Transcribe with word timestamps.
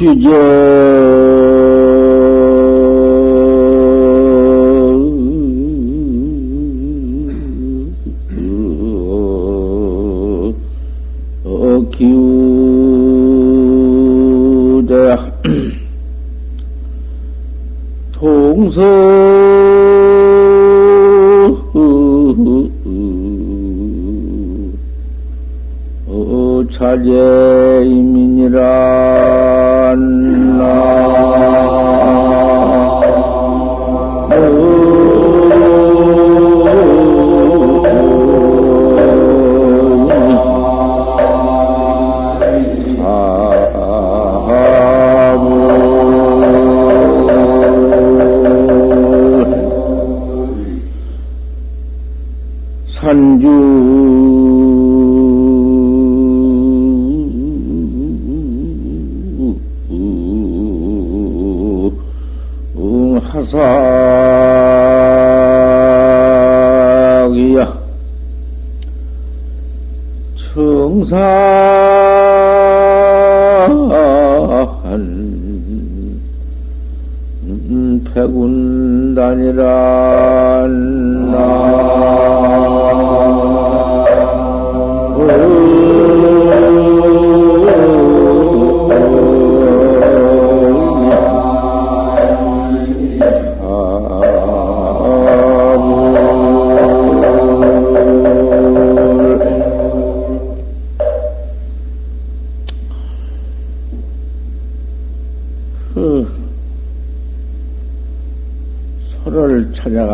취저 0.00 1.19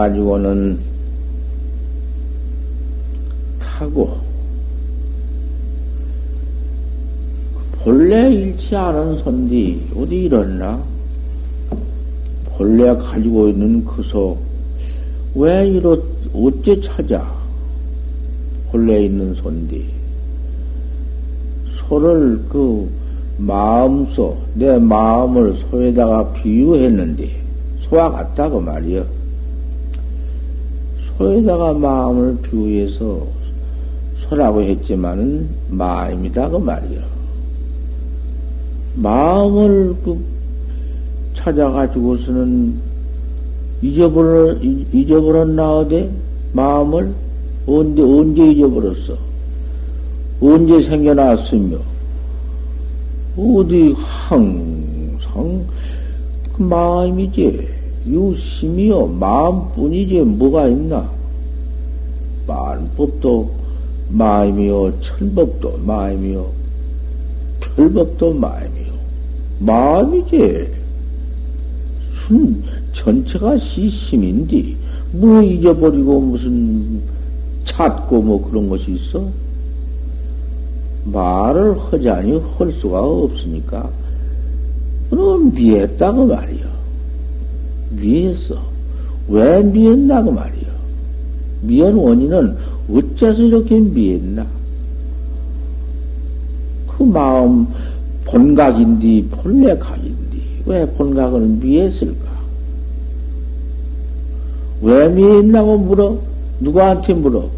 가지고는 0.07 0.79
타고 3.59 4.17
본래 7.83 8.33
잃지 8.33 8.75
않은 8.75 9.19
손디 9.19 9.91
어디 9.97 10.25
잃었나? 10.25 10.81
본래 12.57 12.95
가지고 12.95 13.49
있는 13.49 13.85
그소 13.85 14.39
왜 15.35 15.69
이렇 15.69 16.01
어째 16.33 16.81
찾아? 16.81 17.35
본래 18.71 19.05
있는 19.05 19.35
손디 19.35 19.87
소를 21.89 22.41
그 22.49 22.89
마음소 23.39 24.37
내 24.55 24.79
마음을 24.79 25.57
소에다가 25.71 26.33
비유했는데 26.33 27.43
소와 27.89 28.11
같다고 28.11 28.61
말이여. 28.61 29.16
소에다가 31.19 31.73
마음을 31.75 32.37
비유해서 32.43 33.27
소라고 34.29 34.63
했지만은 34.63 35.49
마음이다 35.71 36.51
그 36.51 36.57
말이여. 36.57 37.01
마음을 38.97 39.95
그 40.05 40.19
찾아가지고서는 41.35 42.81
잊어버려 43.83 44.55
잊어버렸나 44.93 45.79
어디 45.79 46.11
마음을 46.53 47.13
언제 47.67 48.03
언제 48.03 48.47
잊어버렸어? 48.49 49.17
언제 50.41 50.83
생겨났으며 50.83 51.79
어디 53.37 53.95
항상 53.97 55.65
그 56.53 56.63
마음이지 56.63 57.76
유심이요 58.07 59.07
마음뿐이지 59.07 60.21
뭐가 60.23 60.69
있나 60.69 61.11
만법도 62.47 63.51
마음이요 64.11 65.01
천법도 65.01 65.81
마음이요 65.85 66.47
별법도 67.61 68.35
마음이요 68.35 68.93
마음이지 69.59 70.69
순 72.27 72.63
전체가 72.93 73.59
시심인데 73.59 74.75
뭐 75.13 75.43
잊어버리고 75.43 76.21
무슨 76.21 77.01
찾고 77.65 78.23
뭐 78.23 78.49
그런 78.49 78.69
것이 78.69 78.93
있어? 78.93 79.29
말을 81.05 81.79
하자니 81.79 82.41
할 82.59 82.73
수가 82.73 83.01
없으니까, 83.01 83.89
그럼 85.11 85.53
미했다고 85.55 86.27
말이요. 86.27 86.76
미했어. 87.91 88.57
왜 89.29 89.63
미했나고 89.63 90.33
말이요. 90.33 90.67
미한 91.63 91.95
원인은 91.95 92.57
어째서 92.93 93.43
이렇게 93.43 93.79
미했나? 93.79 94.47
그 96.87 97.03
마음 97.03 97.67
본각인디 98.25 99.29
본래 99.31 99.77
각인디 99.77 100.43
왜 100.67 100.87
본각은 100.87 101.61
미했을까? 101.61 102.37
왜 104.83 105.09
미했나고 105.09 105.79
물어? 105.79 106.19
누구한테 106.61 107.15
물어? 107.15 107.49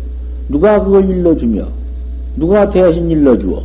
누가 0.48 0.82
그걸 0.82 1.08
일러주며? 1.08 1.66
누가 2.36 2.70
대신 2.70 3.10
일러주어? 3.10 3.62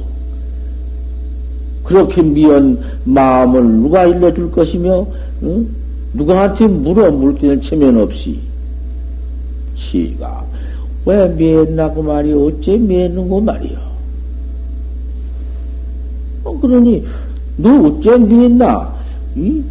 그렇게 1.84 2.22
미연 2.22 2.80
마음을 3.04 3.64
누가 3.64 4.06
일러줄 4.06 4.52
것이며, 4.52 5.06
응? 5.44 5.68
누구한테 6.14 6.68
물어 6.68 7.12
물기는 7.12 7.62
체면 7.62 8.00
없이. 8.00 8.40
지가 9.76 10.44
왜 11.06 11.28
미했나고 11.30 12.02
말이여? 12.04 12.40
어째 12.40 12.78
미했는고 12.78 13.42
말이여? 13.42 13.78
어, 16.46 16.60
그러니, 16.60 17.04
너 17.58 17.88
어째 17.88 18.18
미했나? 18.18 18.94
이? 19.36 19.62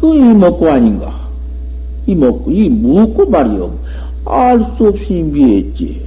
그 0.00 0.14
이먹고 0.14 0.68
아닌가? 0.68 1.28
이먹고, 2.06 2.50
이 2.50 2.68
묻고 2.68 3.28
말이여. 3.28 3.78
알 4.24 4.74
수 4.76 4.88
없이 4.88 5.14
미했지. 5.14 6.00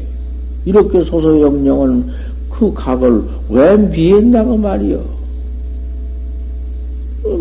이렇게 0.65 1.03
소소영령은 1.03 2.05
그 2.49 2.71
각을 2.73 3.23
왜 3.49 3.75
미했나고 3.77 4.57
말이여. 4.57 5.03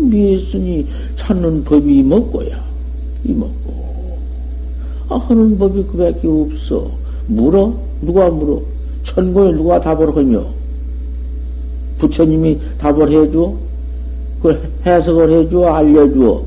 미했으니 0.01 0.87
찾는 1.21 1.63
법이 1.63 1.99
이먹고야. 1.99 2.59
이먹고. 3.25 4.17
아, 5.09 5.15
하는 5.17 5.57
법이 5.57 5.83
그 5.91 5.97
밖에 5.97 6.27
없어. 6.27 6.89
물어? 7.27 7.73
누가 8.01 8.29
물어? 8.29 8.61
천고에 9.03 9.51
누가 9.53 9.79
답을 9.79 10.15
하며? 10.15 10.45
부처님이 11.99 12.59
답을 12.79 13.11
해줘? 13.11 13.53
그 14.41 14.71
해석을 14.85 15.31
해줘? 15.31 15.65
알려줘? 15.65 16.41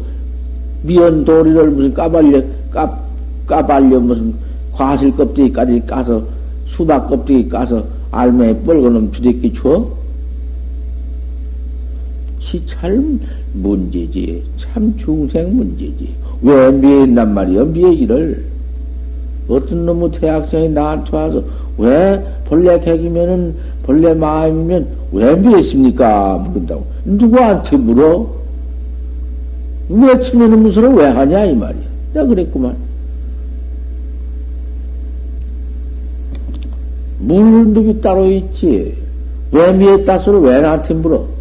미연 0.83 1.25
도리를 1.25 1.71
무슨 1.71 1.95
까발려, 1.95 2.43
까, 2.71 3.01
까발려 3.47 4.01
무슨 4.01 4.35
과실 4.73 5.17
껍데기까지 5.17 5.81
까서 5.87 6.23
수박 6.67 7.09
껍데기 7.09 7.49
까서 7.49 7.85
알맹이 8.11 8.65
뻘거는 8.67 9.13
주대끼 9.13 9.55
줘? 9.55 9.89
시참 12.41 13.21
문제지. 13.55 14.43
참 14.75 14.93
중생 14.99 15.57
문제지. 15.57 16.13
왜 16.43 16.71
미했단 16.73 17.33
말이야, 17.33 17.65
미얘기를. 17.65 18.45
어떤 19.49 19.87
놈의 19.87 20.11
대학생이 20.21 20.69
나한테 20.71 21.17
와서, 21.17 21.45
왜 21.79 22.21
본래 22.47 22.81
객이면은 22.81 23.55
본래 23.85 24.13
마음이면 24.13 24.89
왜 25.13 25.37
미했습니까? 25.37 26.49
물은다고. 26.49 26.85
누구한테 27.05 27.77
물어? 27.77 28.35
왜 29.91 30.21
처녀는 30.21 30.61
무서워 30.61 30.89
왜 30.95 31.07
하냐? 31.07 31.45
이 31.45 31.55
말이야. 31.55 31.83
내가 32.15 32.27
그랬구만. 32.27 32.75
물는 37.21 37.75
놈이 37.75 38.01
따로 38.01 38.29
있지. 38.29 38.97
왜 39.53 39.73
미했다 39.73 40.19
소리 40.21 40.39
왜 40.49 40.61
나한테 40.61 40.95
물어? 40.95 41.34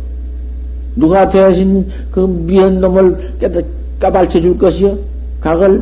누가 0.96 1.28
대신 1.28 1.90
그 2.12 2.20
미한 2.22 2.80
놈을 2.80 3.36
깨다 3.40 3.62
까발쳐 4.00 4.42
줄 4.42 4.58
것이요? 4.58 4.98
각을? 5.42 5.82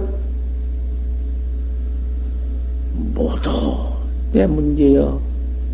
모두 3.13 3.49
내 4.31 4.45
문제요. 4.45 5.19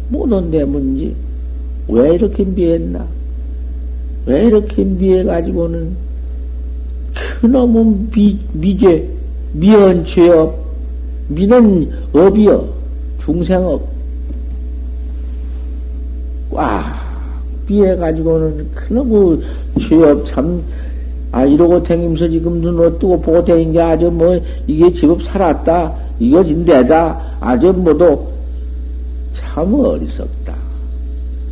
모두 0.10 0.42
내 0.42 0.64
문제. 0.64 1.14
왜 1.88 2.16
이렇게 2.16 2.44
미했나? 2.44 3.06
왜 4.26 4.46
이렇게 4.46 4.84
미해가지고는 4.84 5.96
그놈은 7.42 8.10
미, 8.12 8.40
미죄, 8.54 9.08
미연 9.54 10.06
죄업, 10.06 10.56
미는 11.30 11.90
업이여, 12.14 12.68
중생업. 13.24 13.88
꽉 16.52 16.97
미해가지고는 17.68 18.72
그놈의 18.74 19.40
죄업 19.82 20.26
참, 20.26 20.62
아, 21.32 21.46
이러고 21.46 21.84
댕기면서 21.84 22.30
지금 22.30 22.62
눈을 22.62 23.00
뜨고 23.00 23.20
보고 23.22 23.44
댕긴 23.44 23.74
게 23.74 23.82
아주 23.82 24.10
뭐, 24.10 24.40
이게 24.66 24.92
제법 24.94 25.22
살았다, 25.24 25.94
이거 26.20 26.44
진대다, 26.44 27.38
아주 27.40 27.74
뭐도 27.74 28.32
참 29.34 29.74
어리석다. 29.74 30.56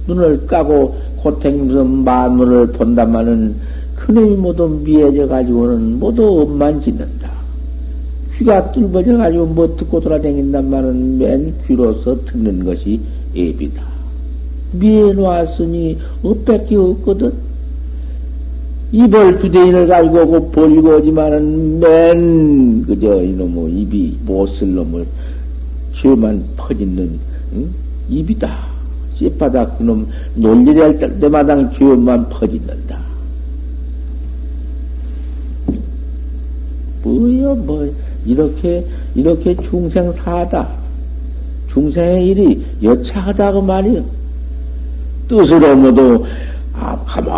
눈을 0.08 0.46
까고 0.48 0.96
고탱면서 1.18 1.84
만물을 1.84 2.68
본다마는 2.74 3.56
그놈이 3.96 4.36
모두 4.36 4.68
미해져 4.84 5.28
가지고는 5.28 6.00
모두 6.00 6.42
업만 6.42 6.82
짓는다. 6.82 7.32
귀가 8.38 8.72
뚫어져 8.72 9.18
가지고 9.18 9.46
뭐 9.46 9.76
듣고 9.76 10.00
돌아다닌단 10.00 10.70
말은 10.70 11.18
맨 11.18 11.54
귀로서 11.66 12.16
듣는 12.26 12.66
것이 12.66 13.00
예비다. 13.34 13.85
미해 14.72 15.14
놓았으니 15.14 15.98
업밖에 16.24 16.76
없거든. 16.76 17.34
입을 18.92 19.40
주대인을 19.40 19.88
가지고 19.88 20.52
버리고 20.52 20.98
오지만은 20.98 21.80
맨 21.80 22.84
그저 22.84 23.24
이놈의 23.24 23.74
입이 23.82 24.20
못 24.26 24.50
쓸 24.50 24.74
놈을 24.76 25.06
죄만 25.94 26.44
퍼짓는 26.56 27.20
응? 27.56 27.70
입이다. 28.10 28.66
씨바닥 29.16 29.78
그놈 29.78 30.08
논리를 30.36 30.82
할 30.82 31.20
때마다 31.20 31.70
죄만 31.72 32.30
퍼짓는다. 32.30 33.00
뭐여 37.04 37.56
뭐 37.56 37.94
이렇게 38.26 38.86
이렇게 39.14 39.56
중생 39.70 40.12
사다. 40.14 40.70
중생의 41.72 42.28
일이 42.28 42.66
여차하다고 42.82 43.62
말이요. 43.62 44.04
뜻으로 45.28 45.76
모두 45.76 46.26
아 46.74 46.98
가만 47.06 47.34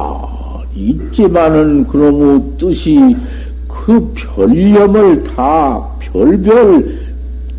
있지만은 0.76 1.88
그놈의 1.88 2.58
뜻이 2.58 3.16
그 3.68 4.14
별념을 4.14 5.24
다 5.24 5.88
별별 6.00 6.98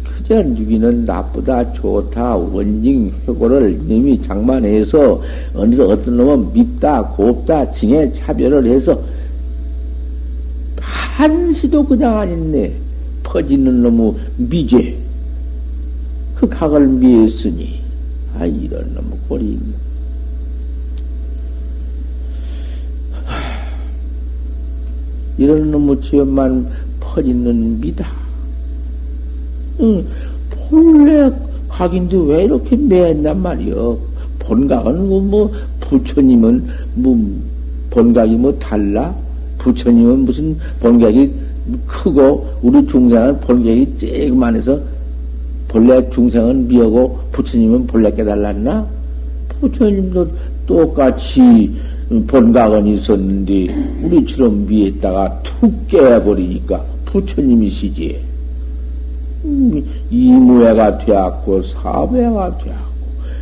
그전 0.05 0.55
주기는 0.55 1.05
나쁘다 1.05 1.73
좋다 1.73 2.37
원징 2.37 3.13
회고를 3.27 3.73
이놈이 3.73 4.23
장만해서 4.23 5.23
어느 5.55 5.81
어떤 5.81 6.17
놈은 6.17 6.53
밉다 6.53 7.03
곱다 7.17 7.71
징에 7.71 8.13
차별을 8.13 8.67
해서 8.67 9.01
한시도 10.81 11.85
그냥 11.85 12.19
아닌데 12.19 12.75
퍼지는 13.23 13.83
놈의 13.83 14.15
미제 14.37 14.97
그 16.37 16.49
각을 16.49 16.87
미했으니 16.87 17.81
아 18.39 18.47
이런 18.47 18.95
놈의 18.95 19.19
꼴이 19.29 19.45
있네. 19.45 19.78
이런 25.39 25.71
놈의 25.71 26.03
죄만 26.03 26.67
퍼지는 27.01 27.81
미다. 27.81 28.11
응, 29.81 30.05
본래 30.51 31.31
각인데 31.69 32.17
왜 32.27 32.45
이렇게 32.45 32.77
매했단 32.77 33.41
말이여. 33.41 33.99
본각은 34.41 35.09
뭐, 35.09 35.21
뭐, 35.21 35.53
부처님은 35.81 36.67
뭐, 36.95 37.19
본각이 37.91 38.37
뭐 38.37 38.53
달라? 38.59 39.15
부처님은 39.59 40.25
무슨 40.25 40.57
본격이 40.81 41.33
크고 41.87 42.49
우리 42.63 42.87
중생은 42.87 43.41
본격이 43.41 43.95
쬐그만해서 43.99 44.81
본래 45.69 46.09
중생은 46.11 46.69
미하고 46.69 47.19
부처님은 47.33 47.87
본래 47.87 48.11
깨달았나? 48.11 48.87
부처님도 49.61 50.29
똑같이 50.67 51.75
본각은 52.09 52.87
있었는데 52.87 53.69
우리처럼 54.03 54.67
미했다가 54.67 55.43
툭 55.43 55.89
깨버리니까 55.89 56.83
부처님이시지. 57.07 58.21
음, 59.45 59.85
이무해가 60.11 60.99
되었고 60.99 61.63
사무해가 61.65 62.59
되었고 62.59 62.89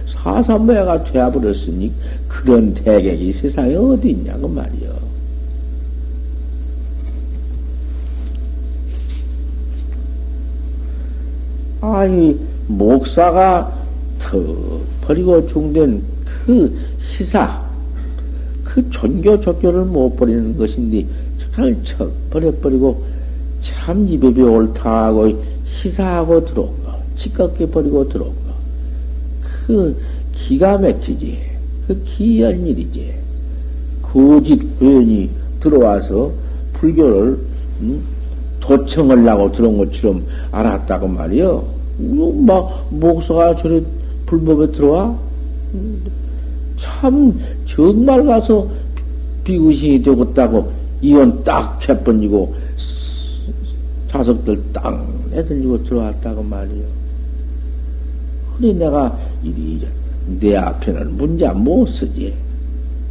사삼무해가 0.08 1.04
되어버렸으니 1.04 1.92
그런 2.28 2.74
대객이 2.74 3.32
세상에 3.32 3.74
어디 3.76 4.10
있냐고 4.10 4.48
말이요. 4.48 4.96
아이, 11.80 12.36
목사가 12.66 13.72
더 14.18 14.42
버리고 15.02 15.46
중된 15.46 16.02
그 16.24 16.76
희사, 17.00 17.65
그 18.76 18.90
존교 18.90 19.40
조교를 19.40 19.86
못 19.86 20.14
버리는 20.16 20.54
것인데, 20.58 21.06
잘척 21.54 22.12
버려버리고, 22.28 23.02
참 23.62 24.06
이법이 24.06 24.42
옳다고 24.42 25.42
희사하고 25.64 26.44
들어온 26.44 26.68
거, 26.84 26.98
지껍게 27.16 27.70
버리고 27.70 28.06
들어온 28.06 28.28
거. 28.28 28.52
그 29.66 29.96
기가 30.34 30.76
막히지. 30.76 31.38
그 31.88 32.04
기이한 32.04 32.66
일이지. 32.66 33.14
거짓 34.02 34.60
괜히 34.78 35.30
들어와서 35.60 36.30
불교를, 36.74 37.38
음? 37.80 38.04
도청을 38.60 39.26
하고 39.26 39.50
들어온 39.52 39.78
것처럼 39.78 40.22
알았다고 40.52 41.08
말이요. 41.08 41.64
막, 42.44 42.88
목사가 42.90 43.56
저래 43.56 43.80
불법에 44.26 44.70
들어와? 44.72 45.18
참, 46.76 47.40
정말 47.66 48.24
가서 48.24 48.68
비구신이 49.44 50.02
되겠다고 50.02 50.72
이혼 51.02 51.44
딱 51.44 51.78
해번지고 51.88 52.54
자석들 54.10 54.72
땅 54.72 55.06
내던지고 55.30 55.82
들어왔다고 55.84 56.42
말이요. 56.42 56.84
그래 58.56 58.72
내가 58.72 59.18
이리 59.42 59.86
내 60.40 60.56
앞에는 60.56 61.16
문제 61.16 61.48
못 61.48 61.86
쓰지. 61.86 62.34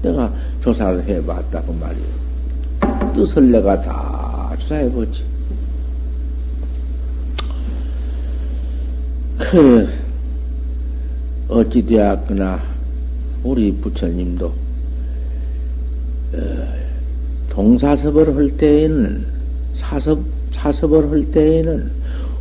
내가 0.01 0.31
조사를 0.61 1.03
해봤다고 1.07 1.73
말이요. 1.73 3.13
뜻을 3.15 3.51
내가 3.51 3.81
다 3.81 4.55
조사해보지. 4.59 5.23
그, 9.37 9.87
어찌 11.47 11.85
되었거나, 11.85 12.61
우리 13.45 13.71
부처님도, 13.73 14.45
어, 14.47 16.39
동사섭을 17.51 18.35
할 18.35 18.57
때에는, 18.57 19.23
사섭, 19.75 20.19
사섭을 20.51 21.11
할 21.11 21.31
때에는, 21.31 21.91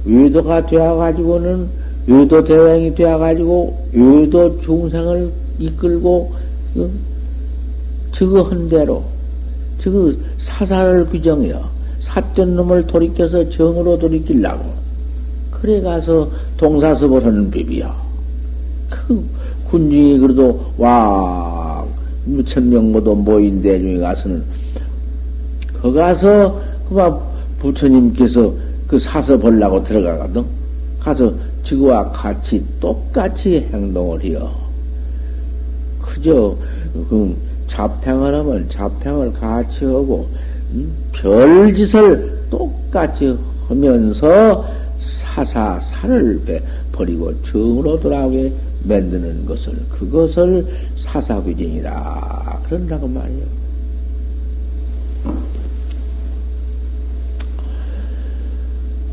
외도가 0.06 0.64
되어가지고는, 0.64 1.68
외도 2.06 2.42
대왕이 2.42 2.94
되어가지고, 2.94 3.88
외도 3.92 4.60
중생을 4.62 5.30
이끌고, 5.58 6.32
어, 6.76 6.90
저거한 8.12 8.70
대로, 8.70 9.04
저거 9.82 10.10
사사를 10.38 11.06
규정해요. 11.10 11.68
삿된 12.00 12.56
놈을 12.56 12.86
돌이켜서 12.86 13.46
정으로 13.50 13.98
돌이키려고. 13.98 14.72
그래 15.50 15.82
가서 15.82 16.30
동사섭을 16.56 17.24
하는 17.24 17.50
법이야. 17.50 17.94
그 18.88 19.24
군중이 19.74 20.18
그래도 20.20 20.64
와 20.78 21.84
무천 22.24 22.70
명 22.70 22.92
모두 22.92 23.12
모인 23.12 23.60
대중에 23.60 23.98
가서는 23.98 24.44
거 25.82 25.92
가서 25.92 26.60
그만 26.88 27.18
부처님께서 27.58 28.54
그 28.86 28.96
사서 29.00 29.36
보려고 29.36 29.82
들어가거든. 29.82 30.44
가서 31.00 31.34
지구와 31.64 32.12
같이 32.12 32.64
똑같이 32.78 33.66
행동을 33.72 34.22
해요. 34.22 34.54
그저, 36.00 36.56
그, 37.08 37.36
잡행을 37.66 38.32
하면 38.32 38.68
잡행을 38.70 39.32
같이 39.32 39.84
하고, 39.86 40.28
음? 40.72 40.94
별짓을 41.12 42.38
똑같이 42.48 43.36
하면서 43.66 44.64
사사, 45.00 45.80
산을 45.80 46.62
버리고 46.92 47.32
정으로 47.42 47.98
돌아오게 47.98 48.52
만드는 48.84 49.46
것을, 49.46 49.74
그것을 49.90 50.66
사사귀진이라. 51.04 52.62
그런다고 52.68 53.08
말이요. 53.08 53.42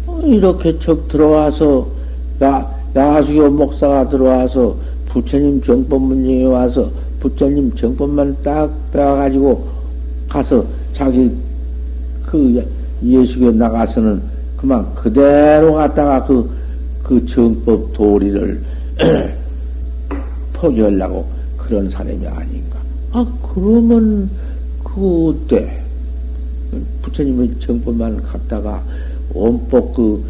어, 0.08 0.22
이렇게 0.26 0.78
척 0.80 1.08
들어와서, 1.08 1.88
야, 2.42 2.82
야수교 2.96 3.50
목사가 3.50 4.08
들어와서 4.10 4.76
부처님 5.08 5.62
정법 5.62 6.04
문제에 6.04 6.46
와서 6.46 6.90
부처님 7.20 7.74
정법만 7.76 8.36
딱 8.44 8.70
빼와가지고 8.92 9.68
가서 10.28 10.66
자기 10.94 11.32
그 12.26 12.66
예수교 13.04 13.52
나가서는 13.52 14.22
그만 14.58 14.94
그대로 14.96 15.74
갔다가 15.74 16.26
그, 16.26 16.50
그 17.04 17.26
정법 17.26 17.94
도리를 17.94 18.62
포기하려고 20.62 21.26
그런 21.58 21.90
사람이 21.90 22.26
아닌가. 22.28 22.80
아, 23.12 23.26
그러면 23.54 24.30
그때 24.84 25.82
부처님의 27.02 27.60
정법만 27.60 28.22
갔다가 28.22 28.82
원법 29.34 29.94
그 29.94 30.24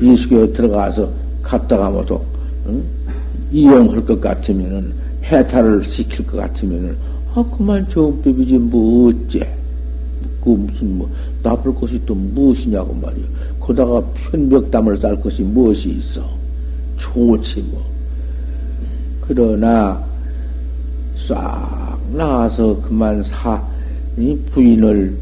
예수교에 0.00 0.52
들어가서 0.52 1.10
갔다가 1.42 1.90
뭐도 1.90 2.24
응? 2.66 2.82
이용할 3.50 4.04
것 4.04 4.20
같으면은 4.20 4.92
해탈을 5.24 5.84
시킬 5.84 6.26
것 6.26 6.36
같으면은 6.36 6.96
아 7.34 7.44
그만 7.56 7.86
정법이지 7.88 8.58
뭐 8.58 9.08
어째 9.08 9.40
그 10.42 10.50
무슨 10.50 10.98
뭐 10.98 11.10
나쁠 11.42 11.74
것이 11.74 12.00
또 12.06 12.14
무엇이냐고 12.14 12.94
말이야 12.94 13.24
거다가 13.60 14.00
편벽담을 14.14 14.98
쌀 14.98 15.18
것이 15.20 15.42
무엇이 15.42 15.90
있어 15.90 16.22
좋지 16.98 17.60
뭐 17.70 17.95
그러나 19.26 20.02
싹 21.26 21.98
나와서 22.12 22.80
그만 22.82 23.22
사 23.24 23.60
부인을 24.52 25.16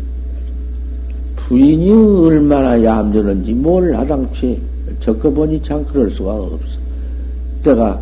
부인이 1.36 1.90
얼마나 2.26 2.82
얌전한지 2.82 3.52
뭘 3.52 3.94
하당치 3.96 4.60
적어보니 5.00 5.62
참 5.62 5.84
그럴 5.86 6.10
수가 6.10 6.34
없어. 6.34 6.78
내가 7.62 8.00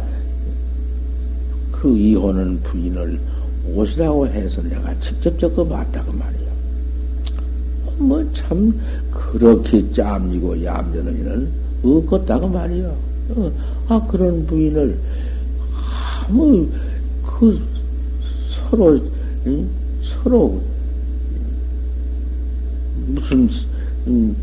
그 1.70 1.96
이혼은 1.96 2.60
부인을 2.62 3.18
옷이라고 3.74 4.26
해서 4.26 4.62
내가 4.62 4.92
직접 5.00 5.38
적어봤다고 5.38 6.12
말이야. 6.12 6.42
뭐 7.98 8.24
참 8.32 8.72
그렇게 9.10 9.84
짬지고 9.92 10.62
얌전한 10.64 11.14
이는 11.14 11.48
없겠다고 11.84 12.48
말이야. 12.48 12.88
어, 13.36 13.52
아 13.88 14.06
그런 14.08 14.44
부인을 14.46 14.96
아무 16.32 16.66
그 17.22 17.60
서로 18.48 18.98
응? 19.46 19.68
서로 20.02 20.58
무슨 23.06 23.48
음, 24.06 24.34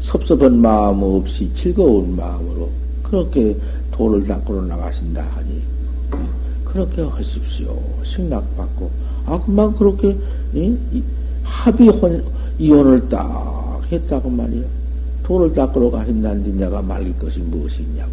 섭섭한 0.00 0.60
마음 0.60 1.02
없이 1.04 1.48
즐거운 1.56 2.16
마음으로 2.16 2.68
그렇게 3.04 3.56
도를 3.92 4.26
닦으러 4.26 4.62
나가신다 4.62 5.22
하니 5.22 5.62
그렇게 6.64 7.02
하십시오. 7.02 7.80
승낙받고 8.04 8.90
아 9.26 9.40
그만 9.44 9.72
그렇게 9.76 10.16
이, 10.52 10.76
합의 11.44 11.90
이혼을 12.58 13.08
딱 13.08 13.80
했다고 13.90 14.30
말이야. 14.30 14.66
도를 15.22 15.54
닦으러 15.54 15.90
가신다는데 15.92 16.52
내가 16.64 16.82
말릴 16.82 17.16
것이 17.18 17.38
무엇이 17.38 17.82
있냐고. 17.82 18.10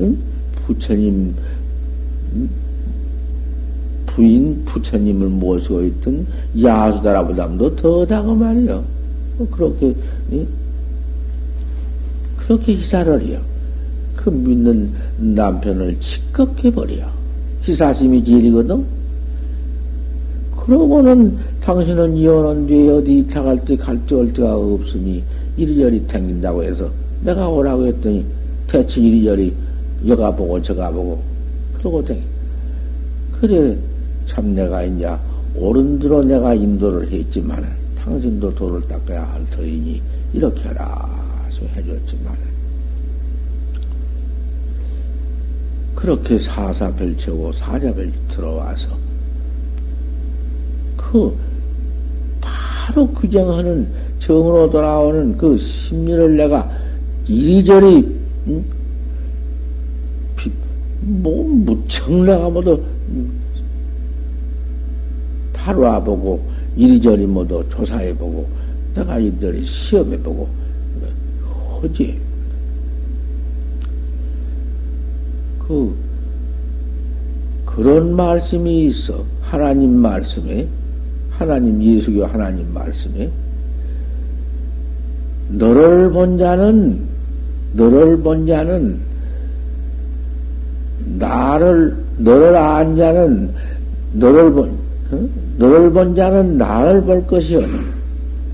응? 0.00 0.18
부처님 0.66 1.34
부인 4.06 4.64
부처님을 4.64 5.28
모시고 5.28 5.84
있던 5.84 6.26
야수다라보다도 6.60 7.76
더다고 7.76 8.34
말이야. 8.34 8.82
그렇게 9.50 9.94
응? 10.32 10.46
그렇게 12.36 12.74
희사를 12.74 13.22
해요. 13.22 13.40
그 14.16 14.28
믿는 14.28 14.90
남편을 15.18 15.98
직겁해버려. 16.00 17.06
희사심이 17.62 18.24
제일이거든? 18.24 18.84
그러고는 20.56 21.38
당신은 21.62 22.16
이혼한 22.16 22.66
뒤에 22.66 22.90
어디 22.90 23.18
이탁할 23.18 23.64
때, 23.64 23.76
갈 23.76 23.98
때, 24.06 24.14
올 24.14 24.32
데가 24.32 24.56
없으니 24.56 25.22
이리저리 25.56 26.06
댕긴다고 26.06 26.62
해서 26.62 26.90
내가 27.22 27.48
오라고 27.48 27.86
했더니 27.86 28.24
대체 28.66 29.00
이리저리 29.00 29.52
여가 30.06 30.34
보고 30.34 30.60
저가 30.60 30.90
보고 30.90 31.29
그러고 31.80 32.04
댕 32.04 32.22
그래, 33.40 33.76
참 34.26 34.54
내가 34.54 34.84
이제 34.84 35.10
오른대로 35.56 36.22
내가 36.22 36.54
인도를 36.54 37.10
했지만 37.10 37.66
당신도 37.98 38.54
도를 38.54 38.86
닦아야 38.86 39.26
할 39.32 39.50
터이니 39.50 40.00
이렇게 40.32 40.68
하라. 40.68 41.20
해줬지만, 41.76 42.34
그렇게 45.94 46.38
사사별체고 46.38 47.52
사자별 47.52 48.10
들어와서, 48.30 48.88
그, 50.96 51.36
바로 52.40 53.06
규정하는, 53.08 53.86
정으로 54.20 54.70
돌아오는 54.70 55.36
그 55.36 55.58
심리를 55.58 56.36
내가 56.36 56.70
이리저리, 57.26 58.20
응? 58.48 58.64
뭐, 61.00 61.44
무척 61.48 62.12
내가 62.12 62.48
모두, 62.50 62.82
다뤄보고, 65.52 66.42
이리저리 66.76 67.26
모두 67.26 67.64
조사해보고, 67.70 68.46
내가 68.94 69.18
이들이 69.18 69.64
시험해보고, 69.64 70.48
허지. 71.82 72.18
그, 75.66 75.96
그런 77.64 78.14
말씀이 78.14 78.86
있어. 78.86 79.24
하나님 79.40 79.96
말씀에, 79.96 80.68
하나님 81.30 81.82
예수교 81.82 82.26
하나님 82.26 82.72
말씀에, 82.74 83.30
너를 85.48 86.10
본 86.12 86.36
자는, 86.36 87.00
너를 87.72 88.18
본 88.18 88.46
자는, 88.46 89.09
나를, 91.18 91.96
너를 92.18 92.56
안 92.56 92.96
자는, 92.96 93.50
너를 94.12 94.52
본, 94.52 94.70
어? 95.12 95.28
너를 95.58 95.90
본 95.90 96.14
자는 96.14 96.56
나를 96.56 97.02
볼 97.02 97.26
것이요. 97.26 97.60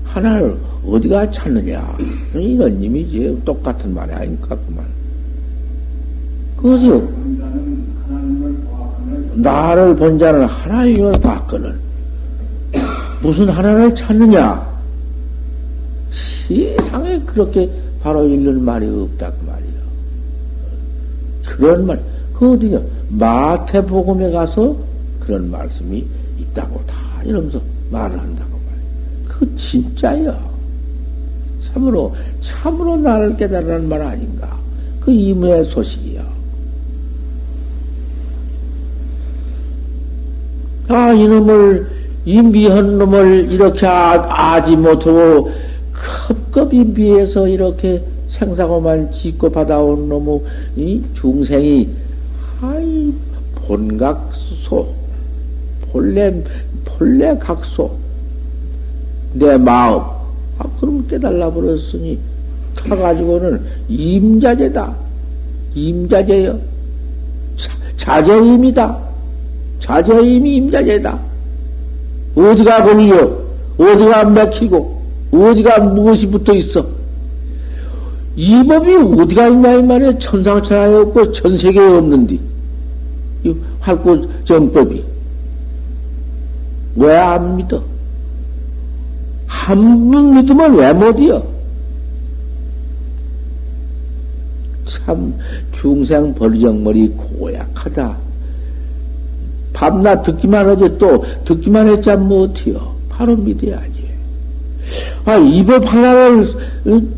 하나를 0.05 0.55
어디가 0.85 1.29
찾느냐? 1.31 1.97
이런 2.33 2.81
의미지. 2.81 3.39
똑같은 3.45 3.93
말이 3.93 4.11
아니까, 4.13 4.55
그만. 4.55 4.85
그것이요. 6.57 7.07
나를 9.35 9.95
본 9.95 10.17
자는 10.17 10.45
하나님을 10.45 11.11
봤거늘. 11.19 11.75
무슨 13.21 13.49
하나를 13.49 13.93
찾느냐? 13.93 14.77
세상에 16.47 17.19
그렇게 17.25 17.69
바로 18.01 18.25
읽는 18.25 18.63
말이 18.63 18.87
없다, 18.87 19.31
그 19.31 19.45
말이야. 19.45 19.67
그런 21.45 21.85
말, 21.85 21.99
그 22.37 22.53
어디냐? 22.53 22.79
마태복음에 23.09 24.29
가서 24.31 24.75
그런 25.19 25.49
말씀이 25.49 26.05
있다고 26.39 26.79
다 26.85 26.95
이러면서 27.23 27.59
말을 27.89 28.19
한다고 28.19 28.51
말이야. 28.51 29.27
그 29.27 29.55
진짜야. 29.57 30.39
참으로, 31.65 32.15
참으로 32.41 32.95
나를 32.97 33.35
깨달으라는 33.37 33.89
말 33.89 34.01
아닌가. 34.03 34.55
그 34.99 35.11
이무의 35.11 35.65
소식이야. 35.65 36.27
아, 40.89 41.13
이놈을, 41.13 41.87
인비한 42.25 42.99
놈을 42.99 43.51
이렇게 43.51 43.87
아, 43.87 44.63
지 44.63 44.75
못하고, 44.75 45.49
급급 45.91 46.71
인비해서 46.71 47.47
이렇게 47.47 48.03
생사고만 48.29 49.11
짓고 49.11 49.51
받아온 49.51 50.07
놈의 50.07 50.41
이 50.75 51.01
중생이, 51.15 52.06
아이, 52.61 53.13
본각소, 53.55 54.87
본래, 55.91 56.33
본래 56.85 57.37
각소, 57.37 57.91
내 59.33 59.57
마음, 59.57 60.01
아, 60.57 60.65
그럼 60.79 61.05
깨달라 61.07 61.51
버렸으니, 61.51 62.17
타가지고는 62.75 63.61
임자제다. 63.87 64.95
임자제요. 65.75 66.59
자, 67.57 67.71
자제임이다. 67.97 68.97
자제임이 69.79 70.55
임자제다. 70.55 71.19
어디가 72.35 72.83
걸려? 72.83 73.37
어디가 73.77 74.25
맥히고? 74.29 75.01
어디가 75.31 75.79
무엇이 75.79 76.27
붙어 76.27 76.55
있어? 76.55 76.96
이 78.37 78.63
법이 78.63 78.95
어디가 79.19 79.47
있냐, 79.47 79.73
이 79.77 79.81
말이야. 79.83 80.19
천상천하에 80.19 80.93
없고 80.93 81.31
전세계에 81.31 81.83
없는데. 81.83 82.37
이 83.45 83.55
활구 83.79 84.29
정법이. 84.45 85.03
왜 86.97 87.15
안 87.17 87.57
믿어? 87.57 87.83
한 89.47 90.11
번 90.11 90.33
믿으면 90.35 90.75
왜 90.75 90.93
못이여? 90.93 91.43
참, 94.85 95.33
중생 95.73 96.33
벌정머리 96.35 97.09
고약하다. 97.09 98.17
밤낮 99.73 100.21
듣기만 100.23 100.67
하지 100.69 100.97
또 100.97 101.23
듣기만 101.45 101.87
했자 101.87 102.15
못해요. 102.15 102.95
바로 103.09 103.35
믿어야지. 103.35 103.96
아, 105.25 105.35
이 105.37 105.63
법 105.63 105.85
하나를 105.85 106.47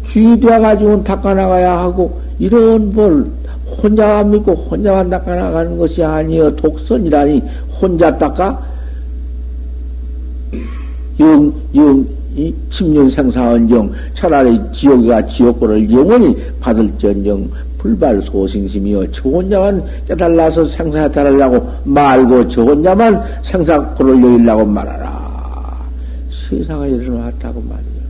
주의되어가지고 0.07 1.03
닦아나가야 1.03 1.77
하고, 1.79 2.19
이런 2.39 2.93
뭘 2.93 3.25
혼자만 3.81 4.31
믿고 4.31 4.53
혼자만 4.53 5.09
닦아나가는 5.09 5.77
것이 5.77 6.03
아니여 6.03 6.55
독선이라니 6.55 7.43
혼자 7.79 8.17
닦아? 8.17 8.59
영, 11.19 11.53
영, 11.75 12.05
이 12.35 12.53
침륜 12.71 13.09
생사언정 13.09 13.91
차라리 14.13 14.59
지옥이가 14.71 15.27
지옥고를 15.27 15.91
영원히 15.91 16.35
받을전정 16.61 17.49
불발 17.77 18.21
소승심이여 18.21 19.05
저 19.11 19.29
혼자만 19.29 19.83
깨달라서 20.07 20.65
생사해탈하려고 20.65 21.69
말고 21.85 22.47
저 22.47 22.63
혼자만 22.63 23.21
생사고를 23.41 24.21
여기려고 24.21 24.65
말하라. 24.65 25.08
세상에 26.49 26.89
일어났다고 26.89 27.61
말이야. 27.61 28.09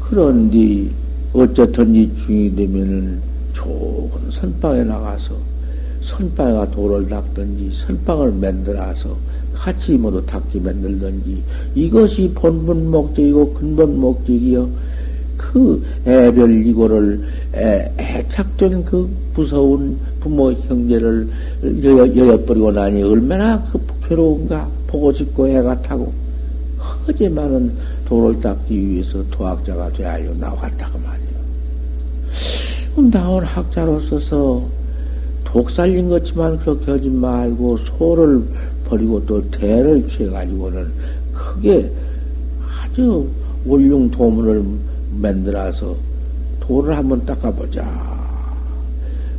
그런데 0.00 0.90
어쨌든 1.32 1.94
이 1.94 2.10
중이 2.24 2.54
되면은 2.56 3.20
좋은 3.52 4.10
선방에 4.30 4.82
나가서 4.82 5.34
선방에 6.02 6.70
돌을 6.72 7.08
닦든지 7.08 7.72
선방을 7.86 8.32
만들어서 8.32 9.16
같이 9.54 9.92
모두 9.92 10.24
닦기 10.26 10.60
만들든지 10.60 11.42
이것이 11.74 12.30
본분 12.34 12.90
목적이고 12.90 13.54
근본 13.54 14.00
목적이요. 14.00 14.68
그 15.36 15.84
애별 16.06 16.66
이고를 16.66 17.22
애, 17.54 17.92
애착된 17.98 18.84
그 18.84 19.08
무서운 19.34 19.96
부모 20.20 20.52
형제를 20.52 21.28
여여버리고 21.82 22.72
나니 22.72 23.02
얼마나 23.02 23.62
그 23.70 23.78
괴로운가 24.08 24.68
보고 24.86 25.12
싶고 25.12 25.48
애가 25.48 25.82
타고 25.82 26.12
허지만은 27.06 27.72
도를 28.06 28.40
닦기 28.40 28.88
위해서 28.88 29.22
도학자가 29.30 29.90
되하려 29.90 30.32
나왔다고 30.34 30.98
말이요. 30.98 31.26
나온 33.10 33.44
학자로서서 33.44 34.62
독 35.44 35.70
살린 35.70 36.08
것지만 36.08 36.58
그렇게 36.58 36.92
하지 36.92 37.08
말고 37.08 37.78
소를 37.78 38.42
버리고 38.86 39.24
또 39.26 39.42
대를 39.50 40.06
취해가지고는 40.08 40.90
크게 41.34 41.90
아주 42.82 43.28
원룡 43.66 44.10
도문을 44.10 44.64
만들어서 45.20 45.96
돌을 46.60 46.96
한번 46.96 47.24
닦아보자. 47.24 48.16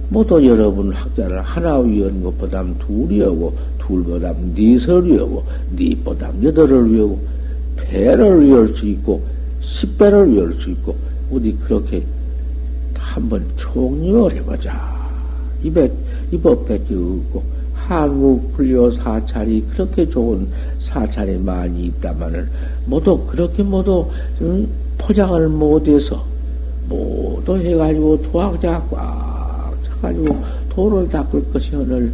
모두 0.09 0.45
여러분 0.45 0.91
학자를 0.91 1.41
하나 1.41 1.79
위한 1.79 2.23
것보다 2.23 2.63
둘이 2.85 3.21
하고, 3.21 3.53
둘보다 3.87 4.33
네설이 4.55 5.17
하고, 5.17 5.43
네보다 5.75 6.31
여덟을 6.43 6.93
위하고, 6.93 7.19
배를 7.77 8.45
위할 8.45 8.67
수 8.73 8.85
있고, 8.85 9.21
십배를 9.61 10.31
위할 10.33 10.53
수 10.53 10.69
있고, 10.69 10.95
어디 11.31 11.55
그렇게 11.63 12.03
한번 12.95 13.43
총림을 13.55 14.33
해보자. 14.33 14.95
입에, 15.63 15.91
입법밖에 16.31 16.93
없고, 16.93 17.43
한국 17.73 18.53
불교 18.53 18.91
사찰이 18.91 19.63
그렇게 19.69 20.07
좋은 20.09 20.47
사찰이 20.79 21.37
많이 21.37 21.85
있다마는, 21.85 22.47
모두, 22.85 23.17
그렇게 23.27 23.63
모두, 23.63 24.05
음, 24.41 24.67
포장을 24.97 25.47
못해서 25.49 26.25
모두 26.89 27.57
해가지고 27.57 28.21
도학자 28.23 28.81
꽉 28.89 29.73
차가지고 29.85 30.35
돌을 30.69 31.09
닦을 31.09 31.51
것이 31.51 31.75
오늘 31.75 32.11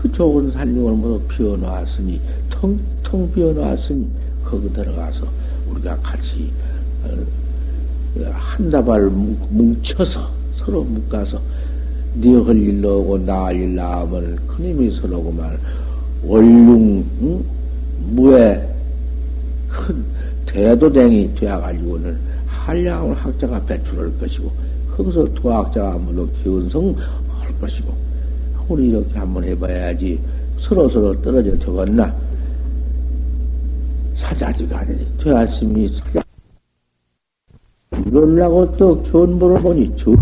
그 0.00 0.10
좋은 0.12 0.50
산림을 0.50 0.92
모두 0.92 1.20
비워놓았으니 1.28 2.20
텅텅 2.50 3.30
비워놓았으니 3.32 4.06
거기 4.44 4.72
들어가서 4.72 5.26
우리가 5.70 5.96
같이 5.96 6.50
어, 7.04 8.30
한 8.32 8.70
다발 8.70 9.02
뭉쳐서 9.50 10.30
서로 10.54 10.84
묶어서 10.84 11.40
네할 12.14 12.56
일로 12.56 13.00
오고 13.00 13.18
나할 13.18 13.56
일로 13.56 13.82
하면 13.82 14.36
큰 14.46 14.66
힘이 14.66 14.90
서로고만 14.90 15.58
원륭 16.22 17.04
응? 17.22 17.44
무에 18.14 18.66
큰 19.68 20.04
대도댕이 20.46 21.34
되어가지고는 21.34 22.18
한량을 22.46 23.14
학자가 23.14 23.60
배출할 23.64 24.18
것이고, 24.18 24.50
거기서 24.96 25.32
도학자가 25.34 25.92
모두 25.98 26.28
기운성 26.42 26.94
할 27.40 27.58
것이고, 27.60 27.94
우리 28.68 28.88
이렇게 28.88 29.18
한번 29.18 29.44
해봐야지 29.44 30.20
서로서로 30.58 31.20
떨어져 31.22 31.56
되겠나? 31.58 32.14
사자지가 34.16 34.80
아니니, 34.80 35.06
되었으니 35.18 35.88
사자. 35.88 36.22
이러려고 38.06 38.76
또 38.76 39.02
전보를 39.04 39.62
보니, 39.62 39.96
전, 39.96 40.16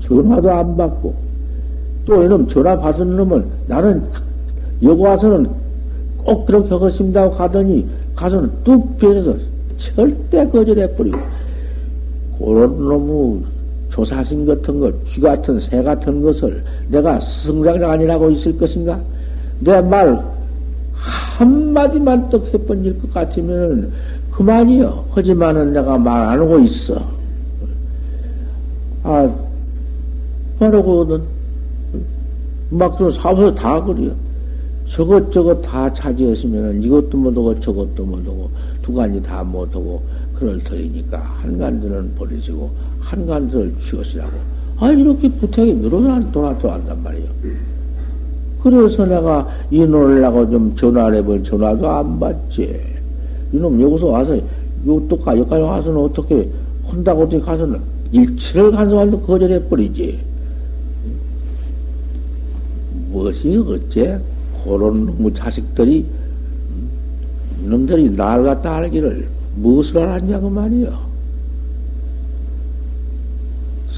전화도 0.00 0.50
안 0.50 0.76
받고, 0.76 1.14
또 2.04 2.24
이놈 2.24 2.48
전화 2.48 2.76
받은 2.76 3.16
놈은 3.16 3.46
나는 3.68 4.02
여기 4.82 5.02
와서는 5.02 5.48
꼭 6.24 6.46
그렇게 6.46 6.70
하고 6.70 6.90
싶다고 6.90 7.36
가더니, 7.36 7.86
가서는 8.16 8.50
뚝 8.64 8.98
변해서 8.98 9.36
절대 9.76 10.48
거절해버리고, 10.48 11.18
그런 12.38 12.78
놈의 12.78 13.42
조사신 13.90 14.46
같은 14.46 14.80
것, 14.80 15.04
쥐 15.04 15.20
같은 15.20 15.60
새 15.60 15.82
같은 15.82 16.22
것을 16.22 16.64
내가 16.92 17.18
스승장장 17.20 17.90
아니라고 17.90 18.30
있을 18.30 18.56
것인가? 18.58 19.00
내 19.60 19.80
말 19.80 20.20
한마디만 20.94 22.28
떡 22.30 22.46
해 22.52 22.58
번질 22.58 23.00
것 23.00 23.12
같으면 23.12 23.90
그만이요. 24.30 25.04
하지만은 25.10 25.72
내가 25.72 25.98
말 25.98 26.28
안 26.28 26.38
하고 26.40 26.58
있어. 26.60 26.94
아, 29.02 29.28
말하고는 30.60 31.22
막또 32.70 33.10
사업을 33.10 33.54
다 33.54 33.82
그래요. 33.82 34.12
저것저것 34.88 35.60
다 35.62 35.92
차지했으면 35.92 36.82
이것도 36.82 37.16
못하고 37.16 37.58
저것도 37.60 38.04
못하고 38.04 38.50
두 38.82 38.92
가지 38.94 39.20
다 39.22 39.42
못하고 39.42 40.02
그럴 40.34 40.62
터이니까 40.62 41.18
한간들은 41.42 42.14
버리시고 42.16 42.70
한간들을 43.00 43.74
취것이라고 43.80 44.32
아 44.82 44.90
이렇게 44.90 45.28
부탁이 45.28 45.74
늘어나 45.74 46.18
돌아도 46.32 46.68
한단 46.68 47.00
말이에요. 47.04 47.28
그래서 48.64 49.06
내가 49.06 49.48
이놈을라고 49.70 50.50
좀 50.50 50.74
전화를 50.74 51.18
해볼 51.18 51.44
전화도 51.44 51.88
안 51.88 52.18
받지. 52.18 52.80
이놈 53.52 53.80
여기서 53.80 54.08
와서 54.08 54.36
요또 54.84 55.20
여기까지 55.24 55.62
와서는 55.62 56.00
어떻게 56.00 56.50
혼다고 56.90 57.22
어떻게 57.22 57.40
가서는 57.40 57.78
일치를 58.10 58.72
간섭할도 58.72 59.20
거절해버리지. 59.20 60.18
무엇이 63.12 63.56
어째? 63.56 64.18
그런 64.64 65.06
놈의 65.06 65.32
자식들이, 65.34 66.06
놈들이 67.66 68.10
날 68.16 68.42
갖다 68.42 68.78
알기를 68.78 69.28
무엇을 69.58 69.98
알았냐고 69.98 70.50
말이요. 70.50 71.11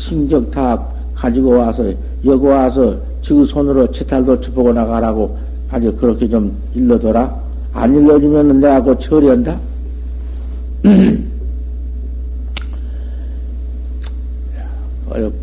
신적 0.05 0.51
다 0.51 0.87
가지고 1.15 1.59
와서, 1.59 1.91
여기 2.25 2.47
와서 2.47 2.97
지 3.23 3.33
손으로 3.47 3.91
치탈도 3.91 4.39
쳐보고 4.41 4.73
나가라고 4.73 5.37
아주 5.71 5.95
그렇게 5.97 6.29
좀 6.29 6.55
일러둬라. 6.75 7.43
안 7.73 7.95
일러주면 7.95 8.61
내가 8.61 8.83
곧 8.83 9.01
처리한다. 9.01 9.59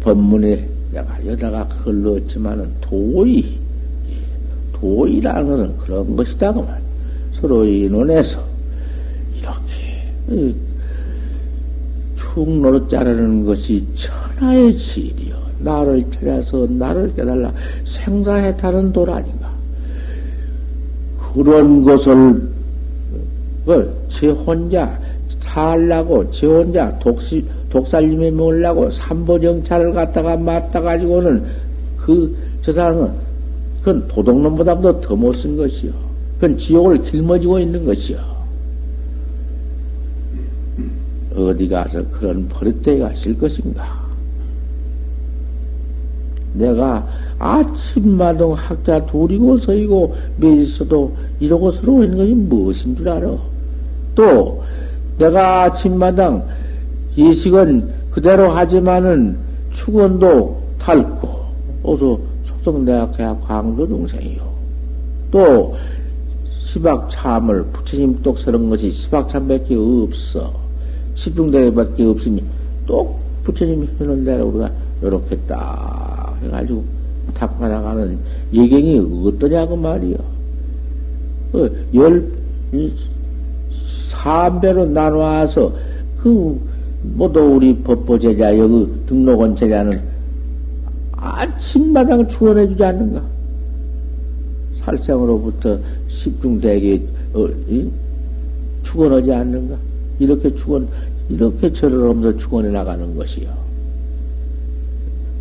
법문에 0.01 0.67
내가 0.91 1.25
여다가 1.25 1.67
그걸 1.67 2.03
넣었지만은 2.03 2.69
도의 2.81 3.57
도의라는 4.73 5.47
것은 5.47 5.77
그런 5.77 6.15
것이다, 6.15 6.53
그만. 6.53 6.77
서로 7.33 7.63
의논해서, 7.63 8.43
이렇게, 9.37 10.53
축 12.15 12.49
노릇 12.49 12.89
자르는 12.89 13.45
것이 13.45 13.85
천 13.95 14.30
하의 14.41 14.75
질이요. 14.77 15.35
나를 15.59 16.03
찾아서 16.11 16.65
나를 16.67 17.13
깨달라 17.15 17.53
생사해탈은 17.85 18.91
돌 18.91 19.09
아닌가. 19.09 19.51
그런 21.33 21.83
것을 21.83 22.49
제 24.09 24.29
혼자 24.29 24.99
살라고 25.39 26.29
제 26.31 26.47
혼자 26.47 26.97
독시, 26.99 27.45
독살림에 27.69 28.31
몰라고 28.31 28.89
삼보정찰을 28.89 29.93
갖다가 29.93 30.35
맞다 30.35 30.81
가지고는 30.81 31.43
그 31.97 32.35
저 32.61 32.71
사람은 32.71 33.11
그건 33.79 34.07
도둑놈보다도 34.07 35.01
더 35.01 35.15
못 35.15 35.33
쓴 35.37 35.57
것이요. 35.57 35.91
그건 36.39 36.57
지옥을 36.57 37.01
길머지고 37.03 37.59
있는 37.59 37.85
것이요. 37.85 38.19
어디 41.35 41.67
가서 41.67 42.03
그런 42.11 42.47
버릇대에 42.49 42.99
가실 42.99 43.37
것인가? 43.37 44.00
내가 46.53 47.07
아침마동 47.39 48.53
학자 48.53 49.05
둘이고 49.05 49.57
서이고 49.57 50.15
매있어도 50.37 51.15
이러고 51.39 51.71
서로 51.71 52.03
있는 52.03 52.17
것이 52.17 52.33
무엇인 52.33 52.95
줄 52.95 53.09
알아? 53.09 53.37
또 54.15 54.63
내가 55.17 55.63
아침마당 55.63 56.45
예식은 57.17 57.89
그대로 58.11 58.51
하지만은 58.51 59.37
축원도 59.71 60.61
닳고 60.79 61.29
어서 61.83 62.19
속성대학회야 62.45 63.39
광도 63.47 63.87
동생이요. 63.87 64.41
또 65.31 65.75
시박참을 66.59 67.63
부처님 67.73 68.21
똑서런 68.21 68.69
것이 68.69 68.89
시박참밖에 68.91 69.75
없어. 69.75 70.53
십중대밖에 71.15 72.05
없으니 72.05 72.43
또 72.85 73.17
부처님이 73.43 73.87
해놓은 73.99 74.23
대로 74.23 74.47
우리가 74.47 74.71
이렇게 75.01 75.37
딱 75.47 76.20
해가지고 76.43 76.83
닦아 77.33 77.67
나가는 77.67 78.17
예경이 78.53 79.27
어떠냐고 79.27 79.75
말이요. 79.75 80.15
어, 81.53 81.69
열, 81.93 82.31
삼배로 84.09 84.85
나눠서 84.87 85.73
그 86.17 86.59
모두 87.03 87.39
우리 87.39 87.75
법보제자 87.77 88.57
여기 88.57 88.87
등록원 89.07 89.55
제자는 89.55 90.01
아침마당 91.13 92.27
추원해 92.27 92.67
주지 92.67 92.83
않는가? 92.83 93.23
살생으로부터 94.83 95.77
십중대에 96.07 97.01
어, 97.33 97.47
축원하지 98.83 99.31
않는가? 99.31 99.75
이렇게 100.19 100.53
축원, 100.55 100.87
이렇게 101.29 101.71
절을 101.71 102.09
하면서 102.09 102.37
축원해 102.37 102.69
나가는 102.69 103.15
것이요. 103.15 103.49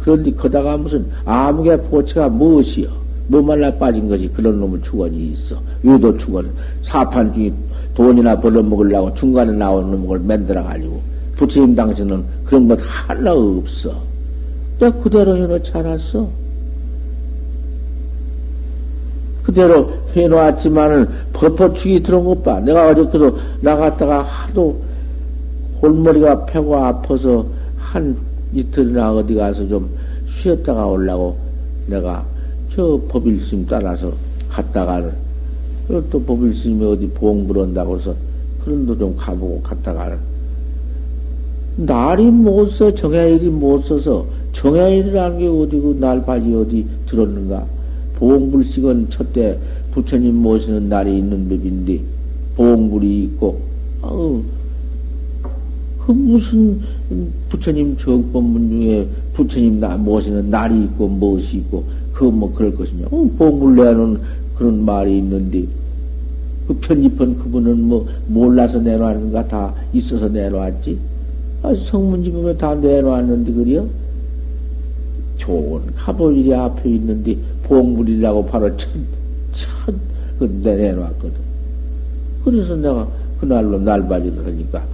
그런데 0.03 0.33
거다가 0.33 0.77
무슨 0.77 1.07
아무개 1.25 1.77
포치가 1.77 2.29
무엇이요? 2.29 2.89
뭐 3.29 3.41
말라 3.41 3.73
빠진 3.75 4.09
것이 4.09 4.29
그런 4.35 4.59
놈의 4.59 4.83
축원이 4.83 5.31
있어. 5.33 5.57
유도 5.85 6.17
축원. 6.17 6.51
사판 6.83 7.33
중에 7.33 7.53
돈이나 7.95 8.39
벌어먹으려고 8.41 9.15
중간에 9.15 9.53
나오는 9.53 10.07
걸 10.07 10.19
만들어가지고 10.21 11.01
부처님 11.37 11.75
당신은 11.75 12.25
그런 12.45 12.67
것 12.69 12.79
하나 12.83 13.33
없어. 13.33 13.95
내가 14.79 14.99
그대로 14.99 15.37
해놓지 15.37 15.71
않았어. 15.73 16.29
그대로 19.45 19.93
해놓았지만은 20.15 21.09
버퍼축이 21.33 22.03
들어온 22.03 22.25
것 22.27 22.43
봐. 22.43 22.61
내가 22.61 22.91
어저께도 22.91 23.39
나갔다가 23.61 24.23
하도 24.23 24.81
골머리가 25.81 26.47
패고 26.47 26.77
아파서 26.77 27.47
한 27.79 28.17
이틀이나 28.53 29.15
어디 29.15 29.35
가서 29.35 29.67
좀 29.69 29.89
쉬었다가 30.41 30.87
올라고 30.87 31.37
내가 31.87 32.25
저 32.75 33.01
법일심 33.09 33.67
따라서 33.67 34.13
갔다가는 34.49 35.13
또 35.89 36.23
법일심이 36.23 36.85
어디 36.85 37.09
보응불 37.09 37.59
한다고 37.59 37.99
해서 37.99 38.15
그런 38.65 38.87
도좀 38.87 39.17
가보고 39.17 39.61
갔다가는 39.63 40.19
날이 41.77 42.31
못 42.31 42.69
써, 42.71 42.95
정해일이 42.95 43.49
못 43.49 43.83
써서 43.87 44.27
정해일이라는 44.53 45.39
게 45.39 45.47
어디고 45.47 45.95
날바지 45.99 46.55
어디 46.55 46.87
들었는가? 47.09 47.65
보응불식은 48.17 49.11
첫때 49.11 49.59
부처님 49.93 50.37
모시는 50.37 50.89
날이 50.89 51.19
있는 51.19 51.49
법인데 51.49 52.01
보응불이 52.57 53.25
있고 53.25 53.61
아우 54.03 54.43
그 56.05 56.13
무슨 56.13 56.81
부처님 57.49 57.97
정법문 57.97 58.71
중에 58.71 59.09
부처님 59.35 59.81
나 59.81 59.97
모시는 59.97 60.49
날이 60.49 60.85
있고 60.85 61.09
무엇이 61.09 61.59
있고 61.59 61.85
그거 62.13 62.31
뭐 62.31 62.53
그럴 62.53 62.75
것이냐 62.75 63.07
어, 63.11 63.31
보응불내는 63.37 64.21
그런 64.57 64.85
말이 64.85 65.19
있는데 65.19 65.65
그 66.69 66.75
편집한 66.75 67.37
그분은 67.37 67.89
뭐 67.89 68.07
몰라서 68.29 68.79
내놓았는가 68.79 69.49
다 69.49 69.75
있어서 69.93 70.29
내놓았지 70.29 70.99
아, 71.63 71.75
보면 71.93 72.57
다 72.57 72.75
내놓았는데 72.75 73.53
그래요? 73.53 73.89
좋은 75.37 75.83
가보일이 75.95 76.55
앞에 76.55 76.89
있는데 76.91 77.37
봉불이라고 77.65 78.47
바로 78.47 78.77
첫, 78.77 78.89
첫, 79.53 79.95
그 80.39 80.45
내놓았거든. 80.63 81.33
그래서 82.45 82.77
내가 82.77 83.09
그날로 83.41 83.79
날발이를 83.79 84.47
하니까 84.47 84.85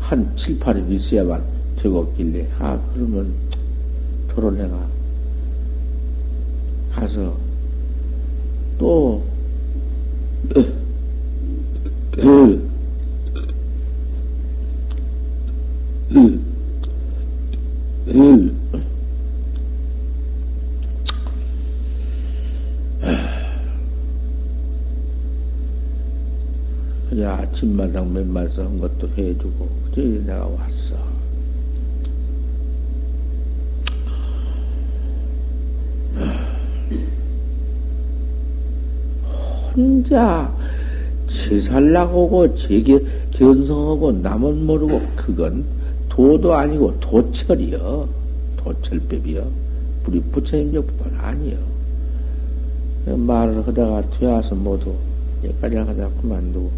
한 0.00 0.28
7, 0.36 0.58
8일 0.58 0.90
있어야만 0.90 1.53
되겠길래, 1.84 2.48
아, 2.58 2.80
그러면 2.94 3.34
도로 4.28 4.50
내가 4.50 4.86
가서 6.92 7.36
또, 8.78 9.22
그냥 27.10 27.38
아침마당 27.38 28.12
맨말서 28.12 28.64
한것도 28.64 29.10
해주고, 29.16 29.68
그저 29.90 30.00
내가 30.00 30.46
왔어. 30.46 31.14
혼 39.76 40.03
자 40.14 40.48
제살라고 41.26 42.54
제게 42.54 43.04
견성하고 43.32 44.12
남은 44.12 44.64
모르고 44.64 45.02
그건 45.16 45.64
도도 46.08 46.54
아니고 46.54 47.00
도철이여. 47.00 48.06
도철법이여. 48.58 49.44
우리 50.06 50.20
부처님 50.30 50.72
적법은 50.72 51.18
아니여. 51.18 51.56
말을 53.16 53.66
하다가 53.66 54.02
되어서 54.20 54.54
모두 54.54 54.94
여기까지 55.42 55.74
하다 55.78 56.08
그만두고. 56.22 56.70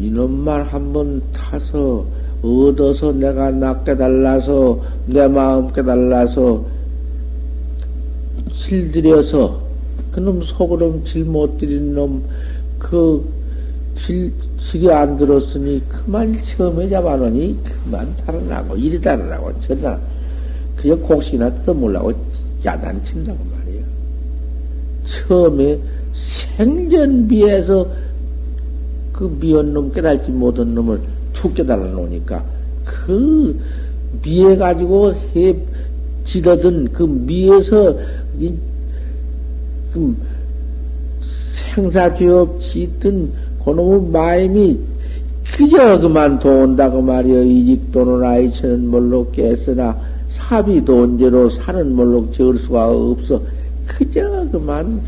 이놈 0.00 0.42
말 0.42 0.64
한 0.66 0.92
번 0.92 1.22
타서 1.30 2.04
얻어서 2.42 3.12
내가 3.12 3.52
나 3.52 3.80
깨달라서 3.84 4.80
내 5.06 5.28
마음 5.28 5.72
깨달라서 5.72 6.64
실들여서 8.50 9.61
그놈 10.12 10.42
속으로 10.42 11.02
질못 11.04 11.58
들인 11.58 11.94
놈 11.94 12.22
그 12.82 13.24
질, 14.04 14.32
질이 14.58 14.90
안 14.90 15.16
들었으니 15.16 15.80
그만 15.88 16.36
처음에 16.42 16.88
잡아놓으니 16.88 17.56
그만 17.62 18.14
달아나고 18.16 18.76
이리 18.76 19.00
달아나고 19.00 19.52
저달 19.60 19.98
그저 20.76 20.96
곡식이나 20.96 21.48
뜯어물라고 21.50 22.12
야단친다고 22.64 23.38
말이야. 23.38 23.82
처음에 25.04 25.78
생전비에서 26.12 27.86
그 29.12 29.36
미운 29.40 29.72
놈 29.72 29.92
깨달지 29.92 30.30
못한 30.32 30.74
놈을 30.74 31.00
툭 31.32 31.54
깨달아 31.54 31.84
놓으니까 31.84 32.44
그 32.84 33.56
미에 34.24 34.56
가지고 34.56 35.14
해 35.36 35.54
지더든 36.24 36.92
그 36.92 37.04
미에서 37.04 37.96
이, 38.38 38.52
그 39.92 40.14
생사죄업 41.52 42.60
짓든 42.60 43.30
그놈의 43.64 44.10
마음이 44.10 44.78
그저 45.54 45.98
그만 45.98 46.38
돈다고 46.38 47.02
말이여. 47.02 47.42
이직 47.42 47.92
돈은 47.92 48.24
아이처는 48.24 48.88
몰로 48.88 49.30
깼으나 49.32 49.96
사비 50.28 50.84
돈제로 50.84 51.48
사는 51.48 51.94
몰로 51.94 52.30
절 52.32 52.56
수가 52.56 52.88
없어. 52.88 53.40
그저 53.86 54.46
그만 54.50 55.00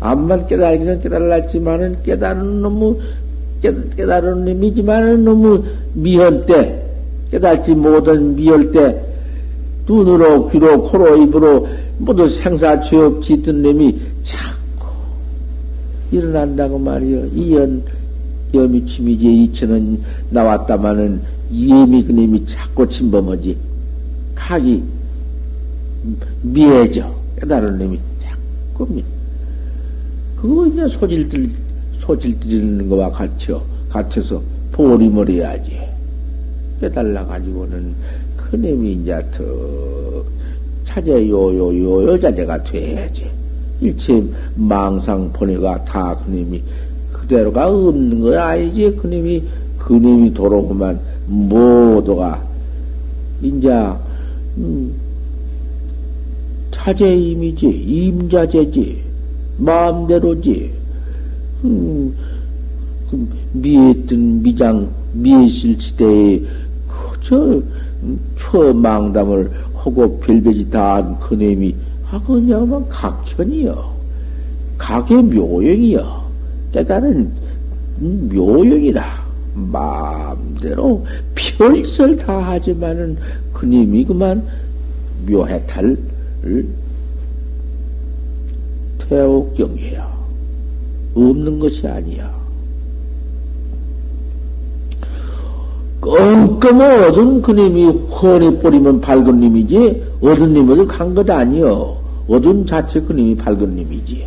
암만 0.00 0.48
깨달기는 0.48 1.00
깨달았지만은 1.00 2.02
깨달은 2.02 2.62
놈의 2.62 2.96
깨달은 3.96 4.44
놈이지만은 4.44 5.24
너무 5.24 5.62
미연 5.94 6.46
때 6.46 6.82
깨달지 7.30 7.74
못한 7.74 8.34
미열 8.34 8.72
때 8.72 9.00
눈으로, 9.86 10.48
귀로, 10.50 10.82
코로, 10.82 11.16
입으로 11.22 11.68
모두 11.98 12.28
생사취업 12.28 13.22
짓던 13.22 13.62
놈이 13.62 14.00
자꾸 14.22 14.88
일어난다고 16.10 16.78
말이요. 16.78 17.26
이연, 17.34 17.84
여미침이지 18.54 19.44
이천은 19.44 20.02
나왔다마는 20.30 21.20
예미 21.52 22.04
그님이 22.04 22.46
자꾸 22.46 22.88
침범하지. 22.88 23.56
각이 24.34 24.82
미해져. 26.42 27.14
깨달은 27.40 27.78
놈이 27.78 27.98
자꾸 28.20 28.86
미. 28.92 29.04
그거 30.36 30.66
이제 30.66 30.88
소질들, 30.88 31.50
소질들이는 32.00 32.88
거와 32.88 33.10
같죠. 33.10 33.64
같아서 33.88 34.42
보림을 34.72 35.30
해야지. 35.30 35.78
깨달아가지고는 36.80 37.94
그 38.36 38.56
놈이 38.56 38.92
이제 38.94 39.24
더 39.36 40.24
차제 40.84 41.28
요요 41.28 41.76
요요 41.78 42.18
자제가 42.18 42.62
돼야지. 42.64 43.30
일체 43.82 44.22
망상 44.54 45.32
번뇌가 45.32 45.84
다 45.84 46.16
그님이 46.24 46.62
그대로가 47.12 47.68
없는 47.68 48.20
거 48.20 48.38
아니지. 48.38 48.96
그님이 48.96 49.42
그님이 49.78 50.32
도로구만 50.32 50.98
모두가 51.26 52.42
인자 53.42 53.98
음, 54.58 54.92
차제임이지 56.70 57.66
임자제지 57.66 59.02
마음대로지 59.58 60.70
음, 61.64 62.14
그 63.10 63.28
미했던 63.52 64.42
미장 64.42 64.88
미실 65.12 65.78
시대에 65.80 66.40
그저 66.88 67.60
초망담을 68.36 69.50
하고 69.74 70.18
별배지 70.20 70.70
다한 70.70 71.18
그놈이 71.20 71.74
아 72.12 72.22
그냥 72.26 72.86
각현이요 72.88 73.92
각의 74.76 75.22
묘형이요 75.22 76.22
깨달은 76.72 77.32
묘형이라 78.30 79.22
마음대로 79.54 81.04
별설 81.34 82.16
다 82.16 82.38
하지만은 82.38 83.16
그님이 83.52 84.04
그만 84.04 84.42
묘해탈 85.26 85.96
태옥경이야. 89.12 90.10
없는 91.14 91.58
것이 91.58 91.86
아니야. 91.86 92.32
껌껌 96.00 96.80
어두운 96.80 97.42
그님이 97.42 97.84
훤히 97.84 98.58
뿌리면 98.58 99.00
밝은 99.00 99.38
님이지, 99.38 100.02
어두운 100.22 100.54
님을 100.54 100.86
간것 100.86 101.28
아니여. 101.28 102.01
어두운 102.28 102.64
자체 102.66 103.00
그님이 103.00 103.36
밝은 103.36 103.74
님이지. 103.76 104.26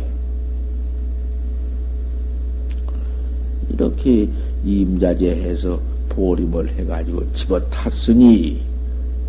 이렇게 3.70 4.28
임자제해서 4.64 5.80
보림을 6.10 6.68
해가지고 6.78 7.32
집어 7.32 7.60
탔으니, 7.68 8.60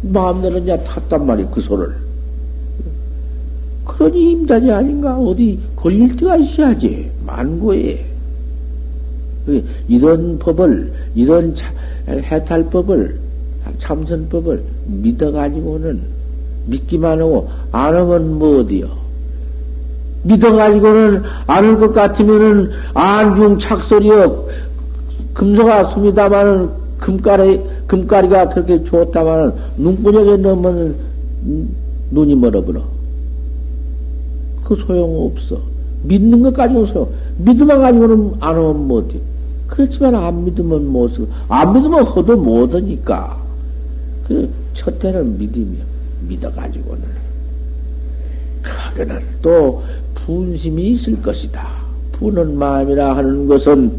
마음대로 0.01 0.58
이제 0.60 0.77
탔단 0.84 1.25
말이야, 1.25 1.49
그 1.49 1.62
소를. 1.62 1.95
그러니 3.86 4.32
임자제 4.32 4.71
아닌가? 4.71 5.17
어디 5.17 5.60
걸릴 5.75 6.15
때가 6.15 6.38
있어야지. 6.38 7.10
만고에. 7.25 8.06
이런 9.88 10.38
법을, 10.39 10.93
이런 11.15 11.56
차, 11.56 11.71
해탈법을, 12.08 13.19
참선법을 13.80 14.63
믿어가지고는 14.88 16.16
믿기만 16.67 17.19
하고 17.19 17.49
안 17.71 17.95
하면 17.95 18.38
뭐 18.38 18.60
어디요? 18.60 18.88
믿어가지고는 20.23 21.23
안할것 21.47 21.93
같으면은 21.93 22.71
안중 22.93 23.60
착설이요. 23.60 24.45
금소가 25.34 25.86
숨이다마는 25.86 26.69
금가리, 26.99 27.62
금가리가 27.88 28.49
그렇게 28.49 28.84
좋다마는 28.84 29.53
눈구녕에 29.77 30.38
넣으면 30.38 30.95
눈이 32.12 32.36
멀어버려. 32.36 32.82
그 34.63 34.75
소용 34.75 35.27
없어. 35.27 35.60
믿는 36.03 36.41
것 36.41 36.53
가지고 36.53 36.86
소용. 36.88 37.10
믿으만 37.38 37.82
가지고는 37.82 38.34
안 38.39 38.56
하면 38.56 38.88
못해. 38.88 39.19
그렇지만 39.67 40.15
안 40.15 40.45
믿으면 40.45 40.88
못 40.88 41.10
쓰고, 41.10 41.27
안 41.47 41.73
믿으면 41.73 42.03
허도 42.03 42.38
못하니까. 42.38 43.38
그, 44.27 44.49
첫 44.73 44.97
때는 44.99 45.38
믿으며, 45.38 45.77
믿어가지고는. 46.27 47.03
그거는 48.61 49.21
또 49.41 49.83
분심이 50.13 50.89
있을 50.89 51.21
것이다. 51.21 51.67
부는 52.13 52.57
마음이라 52.57 53.15
하는 53.15 53.47
것은 53.47 53.91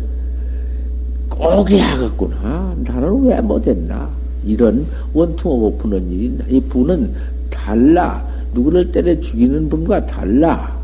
꼭 1.29 1.71
해야겠구나. 1.71 2.75
나는 2.85 3.27
왜 3.27 3.41
못했나? 3.41 4.09
이런 4.45 4.87
원통하고 5.13 5.79
부는 5.79 6.11
일이? 6.11 6.39
이 6.49 6.61
부는 6.61 7.13
달라. 7.51 8.27
누구를 8.55 8.91
때려 8.93 9.19
죽이는 9.21 9.69
분과 9.69 10.07
달라. 10.07 10.77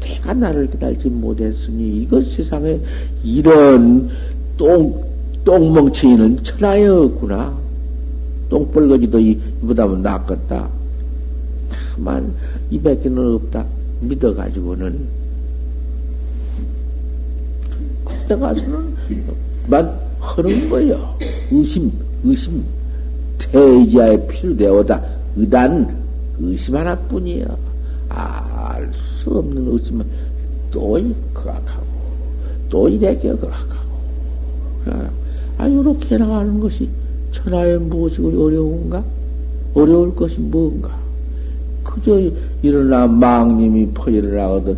내가 0.00 0.34
나를 0.34 0.68
깨달지 0.70 1.08
못했으니 1.08 2.02
이것 2.02 2.26
세상에 2.26 2.78
이런 3.22 4.10
똥, 4.56 5.02
똥멍청이는 5.44 6.42
천하에 6.42 6.86
없구나. 6.86 7.56
똥벌거지도 8.50 9.18
이보다면 9.18 10.02
낫겠다. 10.02 10.68
다만 11.94 12.34
이밖에는 12.70 13.34
없다. 13.36 13.64
믿어가지고는 14.00 15.06
그때 18.04 18.36
가서는 18.36 18.94
만 19.68 19.98
하는 20.20 20.68
거요. 20.68 21.16
의심, 21.50 21.90
의심. 22.24 22.62
태자의 23.38 24.28
필요되어다. 24.28 25.02
의단, 25.36 25.96
의심 26.38 26.76
하나뿐이야. 26.76 27.46
알 28.08 28.90
수 29.20 29.30
없는 29.30 29.72
의심은 29.72 30.04
또 30.70 30.98
그악하고, 31.32 31.86
또 32.68 32.88
이래게 32.88 33.30
그악하고. 33.34 33.90
아, 35.58 35.70
요렇게 35.70 36.16
나가는 36.16 36.58
것이 36.58 36.88
천하에 37.32 37.76
무엇이 37.78 38.20
어려운가? 38.20 39.02
어려울 39.74 40.14
것이 40.14 40.38
뭔가? 40.40 40.90
그저 41.84 42.20
일어나 42.62 43.06
망님이 43.06 43.88
퍼일을 43.94 44.38
하거든 44.40 44.76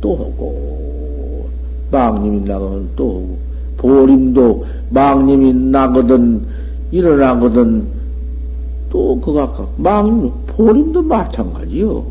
또 0.00 0.16
하고, 0.16 1.48
망님이 1.90 2.40
나거든 2.48 2.88
또 2.96 3.08
하고, 3.08 3.38
보림도 3.78 4.64
망님이 4.90 5.52
나거든 5.54 6.42
일어나거든 6.90 7.84
또 8.90 9.18
그가 9.20 9.68
망 9.78 10.30
보림도 10.46 11.02
마찬가지요. 11.02 12.04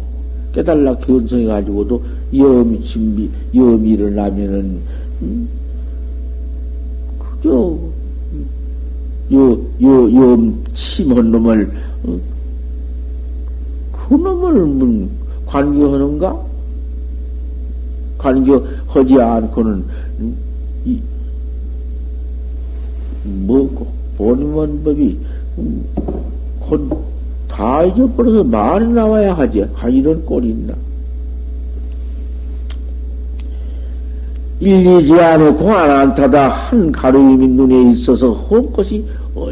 깨달라 0.52 0.96
견성해 0.98 1.46
가지고도 1.46 2.02
염이 2.36 2.82
진비 2.82 3.30
염이 3.56 3.90
일어나면은 3.92 4.80
음, 5.22 5.48
그저 7.20 7.78
요요염 9.32 10.64
침한 10.74 11.32
놈을 11.32 11.72
어, 12.04 12.20
그 13.92 14.14
놈을 14.16 14.66
문 14.66 15.10
관계하는가? 15.46 16.52
관계하지 18.18 19.20
않고는 19.20 19.84
음, 20.20 20.38
이 20.86 21.00
뭐고 23.24 23.88
본원 24.18 24.84
법이 24.84 25.18
음, 25.58 25.84
곧다 26.60 27.84
잊어버려서 27.86 28.44
말이 28.44 28.88
나와야 28.88 29.34
하지. 29.34 29.66
아, 29.76 29.90
이런 29.90 30.24
꼴이 30.26 30.50
있나. 30.50 30.74
일리지 34.60 35.14
않고 35.20 35.58
공안 35.58 35.90
안타다 35.90 36.50
한 36.50 36.92
가루임이 36.92 37.48
눈에 37.48 37.92
있어서 37.92 38.32
헛것이 38.32 39.04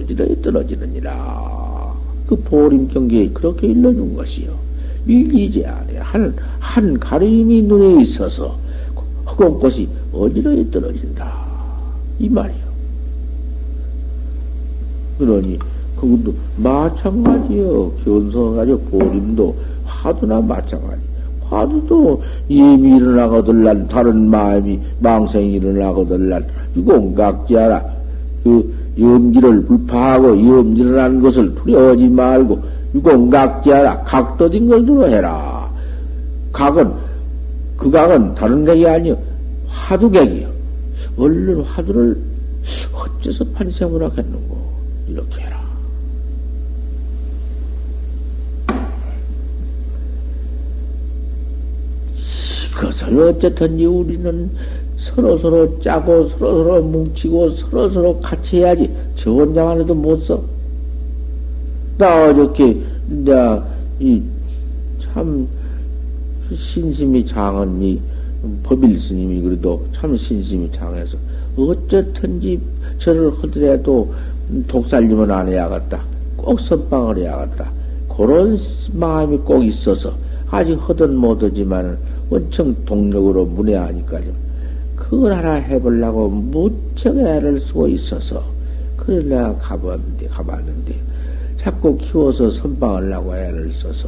어지러이 0.09 0.41
떨어지느니라. 0.41 1.93
그 2.25 2.35
보림 2.35 2.87
경계에 2.87 3.29
그렇게 3.29 3.67
일러준 3.67 4.15
것이요. 4.15 4.51
일리지 5.05 5.65
않아 5.65 6.01
한, 6.01 6.35
한 6.59 6.99
가루임이 6.99 7.63
눈에 7.63 8.01
있어서 8.01 8.57
헛 9.25 9.59
것이 9.59 9.87
어지러이 10.11 10.69
떨어진다. 10.71 11.31
이 12.19 12.29
말이요. 12.29 12.69
그러니, 15.17 15.59
그것도 15.95 16.33
마찬가지요. 16.57 17.91
견성가지고 18.03 18.79
보림도 18.79 19.55
화두나 19.85 20.41
마찬가지. 20.41 21.01
화두도 21.49 22.21
이미 22.47 22.97
일어나거들란 22.97 23.87
다른 23.87 24.29
마음이 24.29 24.79
망생이 24.99 25.53
일어나거들란 25.53 26.45
이공각지하라. 26.75 27.83
그 28.43 28.78
염지를 28.99 29.63
불파하고 29.65 30.29
염지를 30.29 30.99
하는 30.99 31.19
것을 31.21 31.53
두려워하지 31.55 32.07
말고 32.09 32.63
유공각지하라. 32.95 34.01
각도진 34.03 34.67
걸 34.67 34.85
들어 34.85 35.07
해라. 35.07 35.69
각은, 36.51 36.91
그 37.77 37.89
각은 37.91 38.35
다른 38.35 38.65
각이 38.65 38.87
아니요. 38.87 39.17
화두객이요. 39.67 40.49
얼른 41.17 41.61
화두를 41.61 42.17
어째서 42.93 43.45
판생을 43.53 44.03
하겠는고. 44.03 44.57
이렇게 45.07 45.41
해라. 45.41 45.59
그것을 52.75 53.19
어쨌든지 53.19 53.85
우리는 53.85 54.49
서로서로 54.99 55.79
짜고 55.79 56.27
서로서로 56.29 56.83
뭉치고 56.83 57.51
서로서로 57.51 58.19
같이 58.19 58.57
해야지. 58.57 58.89
저 59.15 59.31
혼자만 59.31 59.79
해도 59.79 59.95
못 59.95 60.17
써. 60.25 60.41
나 61.97 62.29
어저께, 62.29 62.77
내가, 63.07 63.65
이, 63.99 64.21
참, 65.01 65.47
신심이 66.53 67.25
이, 67.25 67.99
법일 68.63 68.99
스님이 68.99 69.41
그래도 69.41 69.85
참 69.93 70.15
신심이 70.15 70.71
장해서, 70.71 71.17
어쨌든지 71.57 72.59
저를 72.99 73.33
하더라도 73.41 74.13
독살림은 74.67 75.29
안 75.29 75.49
해야겠다. 75.49 76.01
꼭 76.37 76.59
선방을 76.61 77.17
해야겠다. 77.19 77.69
그런 78.15 78.57
마음이 78.93 79.37
꼭 79.39 79.63
있어서, 79.63 80.13
아직 80.49 80.77
하든 80.89 81.15
못하지만은, 81.15 81.97
원청 82.29 82.75
동력으로 82.85 83.45
문외하니까요. 83.45 84.48
그걸 85.09 85.33
하나 85.33 85.55
해보려고 85.55 86.29
무척 86.29 87.17
애를 87.17 87.59
쓰고 87.61 87.87
있어서, 87.87 88.43
그래 88.95 89.23
내가 89.23 89.55
가봤는데, 89.57 90.27
가봤는데, 90.27 90.95
자꾸 91.57 91.97
키워서 91.97 92.51
선방하려고 92.51 93.35
애를 93.35 93.73
써서, 93.73 94.07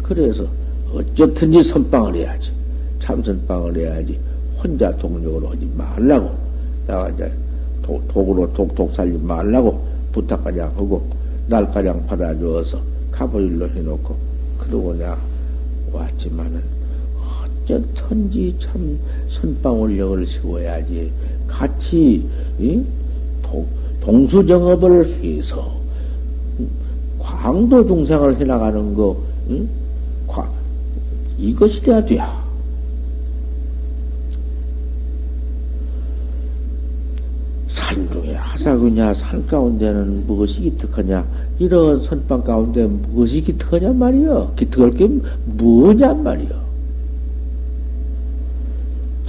그래서 0.00 0.46
어쨌든지 0.94 1.64
선방을 1.64 2.14
해야지. 2.14 2.52
참선방을 3.00 3.76
해야지. 3.78 4.18
혼자 4.62 4.94
동력으로 4.96 5.48
하지 5.48 5.68
말라고. 5.76 6.30
내가 6.86 7.08
이제 7.10 7.32
도, 7.82 8.00
독으로 8.08 8.52
독, 8.52 8.74
독 8.76 8.94
살지 8.94 9.18
말라고 9.18 9.84
부탁가장 10.12 10.68
하고, 10.76 11.04
날가장 11.48 12.06
받아주어서 12.06 12.80
가보일로 13.10 13.68
해놓고, 13.70 14.14
그러고 14.58 14.94
내가 14.94 15.18
왔지만은, 15.92 16.77
어쩐지 17.74 18.54
참 18.58 18.98
선방울력을 19.30 20.26
세워야지. 20.26 21.10
같이, 21.46 22.28
이? 22.58 22.82
동수정업을 24.00 25.22
해서, 25.22 25.72
광도 27.18 27.86
중생을 27.86 28.38
해나가는 28.40 28.94
거, 28.94 29.16
응? 29.50 29.68
과, 30.26 30.48
이것이 31.38 31.82
돼야 31.82 32.04
돼. 32.04 32.18
산중에 37.68 38.34
하사그냐, 38.34 39.14
산 39.14 39.46
가운데는 39.46 40.26
무엇이 40.26 40.60
기특하냐, 40.60 41.26
이런 41.58 42.02
선방 42.02 42.42
가운데 42.42 42.86
무엇이 42.86 43.40
기특하냐 43.40 43.92
말이여. 43.92 44.52
기특할 44.56 44.92
게 44.92 45.08
뭐냐 45.44 46.14
말이여. 46.14 46.67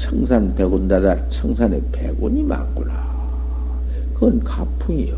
청산 0.09 0.55
백운다다 0.55 1.29
청산에 1.29 1.79
백운이 1.91 2.41
많구나. 2.41 3.07
그건 4.15 4.43
가풍이요. 4.43 5.15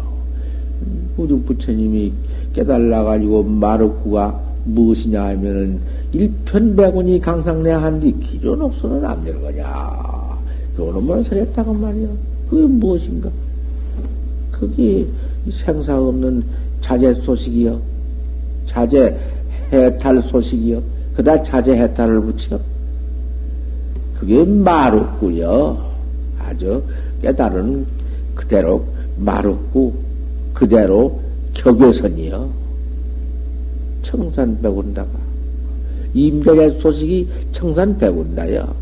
우리 1.16 1.40
부처님이 1.44 2.12
깨달아가지고 2.54 3.44
마르구가 3.44 4.38
무엇이냐 4.66 5.24
하면은 5.28 5.80
일편백운이 6.12 7.22
강상내 7.22 7.72
한뒤 7.72 8.12
기존 8.20 8.62
옥수는 8.62 9.06
안 9.06 9.24
되는 9.24 9.42
거냐. 9.42 10.38
요놈을 10.78 11.24
설했다고 11.24 11.74
말이요. 11.74 12.10
그게 12.50 12.68
무엇인가? 12.68 13.30
그게 14.52 15.08
생사 15.50 15.98
없는 15.98 16.44
자제 16.82 17.14
소식이요. 17.24 17.80
자제 18.66 19.18
해탈 19.72 20.22
소식이요. 20.24 20.82
그다 21.16 21.42
자제 21.44 21.78
해탈을 21.78 22.22
붙여. 22.22 22.60
그게 24.22 24.44
마루구요. 24.44 25.84
아주 26.38 26.84
깨달은 27.24 27.88
그대로 28.36 28.86
마루구, 29.18 29.94
그대로 30.54 31.20
격외선이요. 31.56 32.48
청산백운다가. 34.04 35.10
임대의 36.14 36.80
소식이 36.80 37.28
청산백운다요. 37.52 38.76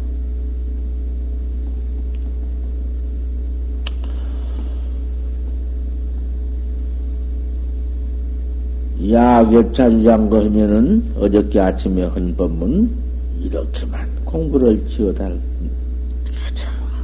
야격차주장 9.10 10.30
거면은 10.30 11.14
어저께 11.18 11.62
아침에 11.62 12.04
헌 12.04 12.36
법문 12.36 13.09
이렇게만 13.40 14.08
공부를 14.26 14.86
지어달, 14.88 15.40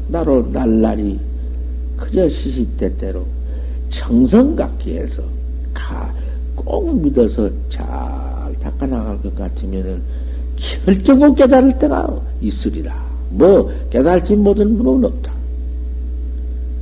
나로 0.07 0.47
날라리 0.51 1.19
그저 1.97 2.27
시시때때로 2.27 3.25
정성같게 3.89 4.99
해서 4.99 5.23
가, 5.73 6.13
꼭 6.55 7.01
믿어서 7.01 7.49
잘 7.69 7.85
닦아나갈 8.59 9.21
것 9.21 9.35
같으면은 9.35 10.01
결정코 10.57 11.33
깨달을 11.35 11.77
때가 11.79 12.21
있으리라. 12.41 13.03
뭐, 13.31 13.71
깨달지 13.89 14.35
못한 14.35 14.77
분은 14.77 15.05
없다. 15.05 15.31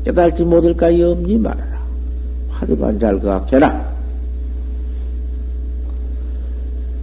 깨달지 0.06 0.44
못할까 0.44 1.00
염지 1.00 1.38
말아라. 1.38 1.82
화두만 2.50 3.00
잘것 3.00 3.24
같게라. 3.24 3.94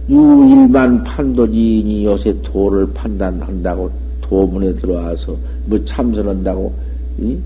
일만 0.11 1.03
판도지인이 1.03 2.05
요새 2.05 2.35
도를 2.41 2.87
판단한다고 2.93 3.89
도문에 4.21 4.73
들어와서 4.75 5.35
뭐 5.65 5.83
참선한다고 5.85 6.73
이? 7.19 7.37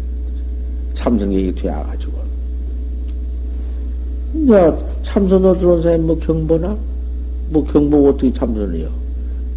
참선객이 0.95 1.55
되어가지고 1.55 2.13
이제 4.35 4.73
참선으로 5.03 5.59
들어온 5.59 5.81
사람이 5.81 6.03
뭐 6.03 6.19
경보나 6.19 6.75
뭐 7.49 7.63
경보 7.65 8.09
어떻게 8.09 8.33
참선해요? 8.33 8.89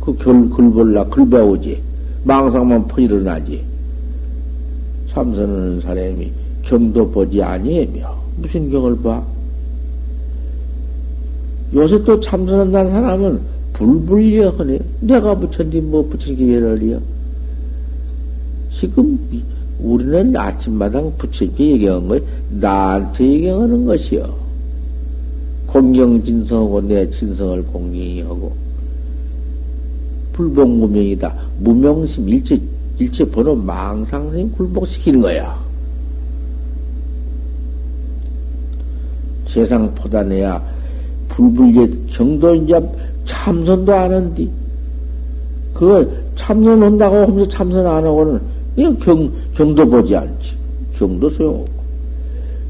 그 0.00 0.14
글, 0.16 0.50
글 0.50 0.70
볼라 0.70 1.04
글 1.04 1.28
배우지 1.28 1.80
망상만 2.24 2.86
퍼 2.88 3.00
일어나지 3.00 3.62
참선하는 5.08 5.80
사람이 5.80 6.30
경도 6.62 7.10
보지 7.10 7.42
아니하며 7.42 8.18
무슨 8.36 8.70
경을 8.70 8.96
봐? 8.98 9.22
요새 11.74 12.02
또 12.04 12.18
참선한다는 12.20 12.90
사람은 12.90 13.40
불불리어 13.74 14.50
하네. 14.50 14.78
내가 15.00 15.34
부처님 15.34 15.90
뭐 15.90 16.06
부처님께 16.08 16.54
예를이요. 16.54 17.00
지금 18.72 19.18
우리는 19.78 20.36
아침마당 20.36 21.12
부처님께 21.18 21.72
얘기한 21.72 22.08
걸 22.08 22.24
나한테 22.50 23.24
얘기하는 23.24 23.84
것이요. 23.84 24.34
공경진성하고 25.66 26.80
내 26.82 27.10
진성을 27.10 27.64
공경하고 27.66 28.52
불복무명이다. 30.32 31.34
무명심 31.58 32.28
일체 32.28 32.58
일체 32.98 33.24
번호 33.24 33.54
망상생 33.54 34.50
굴복시키는 34.52 35.20
거야. 35.20 35.58
세상 39.46 39.94
포단해야 39.94 40.77
불불계 41.38 41.88
경도 42.08 42.52
이제 42.56 42.80
참선도 43.24 43.94
안 43.94 44.12
한디. 44.12 44.50
그걸 45.72 46.10
참선 46.34 46.82
한다고 46.82 47.16
하면서 47.16 47.48
참선 47.48 47.86
안 47.86 48.04
하고는 48.04 48.40
그냥 48.74 48.96
경, 48.98 49.30
경도 49.54 49.88
보지 49.88 50.16
않지. 50.16 50.52
경도 50.96 51.30
소용없고. 51.30 51.78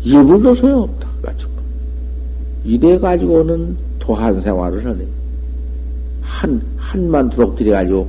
예불도 0.05 0.55
소용없다. 0.55 1.09
가지고. 1.23 1.51
이래가지고는 2.65 3.77
도한 3.99 4.41
생활을 4.43 4.85
하네. 4.85 5.05
한, 6.21 6.61
한만 6.77 7.31
도둑들여가지고, 7.31 8.07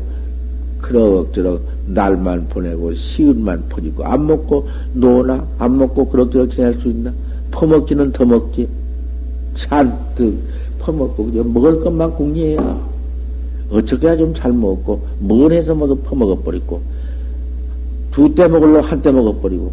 그럭저럭 0.82 1.62
날만 1.88 2.48
보내고, 2.50 2.94
시은만 2.96 3.64
퍼지고, 3.70 4.04
안 4.04 4.28
먹고 4.28 4.68
노나, 4.94 5.46
안 5.58 5.78
먹고 5.78 6.10
그럭저럭 6.10 6.52
지낼 6.52 6.74
수 6.82 6.90
있나? 6.90 7.14
퍼먹기는 7.52 8.12
더 8.12 8.26
먹지. 8.26 8.68
잔뜩 9.56 10.38
퍼먹고, 10.80 11.26
그저 11.26 11.44
먹을 11.44 11.80
것만 11.82 12.14
궁리해야. 12.16 12.90
어떻게 13.72 14.08
해야 14.08 14.18
좀잘 14.18 14.52
먹고, 14.54 15.02
뭘 15.20 15.52
해서 15.54 15.76
모두 15.76 15.96
퍼먹어버리고, 15.98 16.82
두 18.12 18.34
때 18.34 18.48
먹을로 18.48 18.82
한 18.82 19.02
때 19.02 19.12
먹어버리고, 19.12 19.72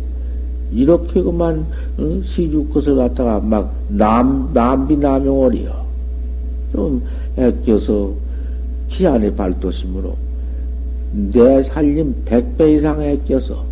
이렇게 0.72 1.22
그만, 1.22 1.64
응? 1.98 2.22
시주 2.24 2.66
것을 2.68 2.96
갖다가 2.96 3.40
막, 3.40 3.72
남, 3.88 4.50
남비 4.52 4.96
남용월이요. 4.96 5.86
좀 6.72 7.02
애껴서 7.36 8.10
기안의 8.88 9.34
발도심으로 9.36 10.14
내 11.32 11.62
살림 11.62 12.14
백 12.24 12.56
배 12.58 12.74
이상 12.74 13.00
애껴서 13.02 13.64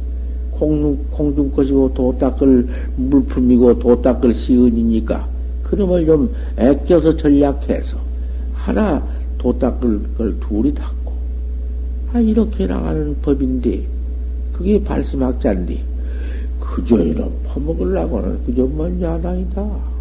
콩, 0.53 0.97
콩중 1.11 1.51
것이고 1.51 1.93
도 1.93 2.17
닦을 2.19 2.67
물품이고 2.97 3.79
도 3.81 4.01
닦을 4.01 4.35
시은이니까 4.35 5.27
그놈을 5.65 6.07
좀 6.07 6.35
애껴서 6.57 7.17
전략해서 7.17 7.99
하나 8.55 9.03
도 9.39 9.59
닦을 9.59 10.01
걸 10.17 10.39
둘이 10.41 10.73
닦고. 10.75 11.13
아 12.13 12.21
이렇게 12.21 12.67
나가는 12.67 13.15
법인데 13.21 13.85
그게 14.53 14.83
발심학자인데 14.83 15.83
그저 16.61 16.97
이런 17.03 17.31
퍼먹으려고는 17.49 18.45
그저 18.47 18.65
뭔 18.67 19.01
야당이다. 19.03 19.95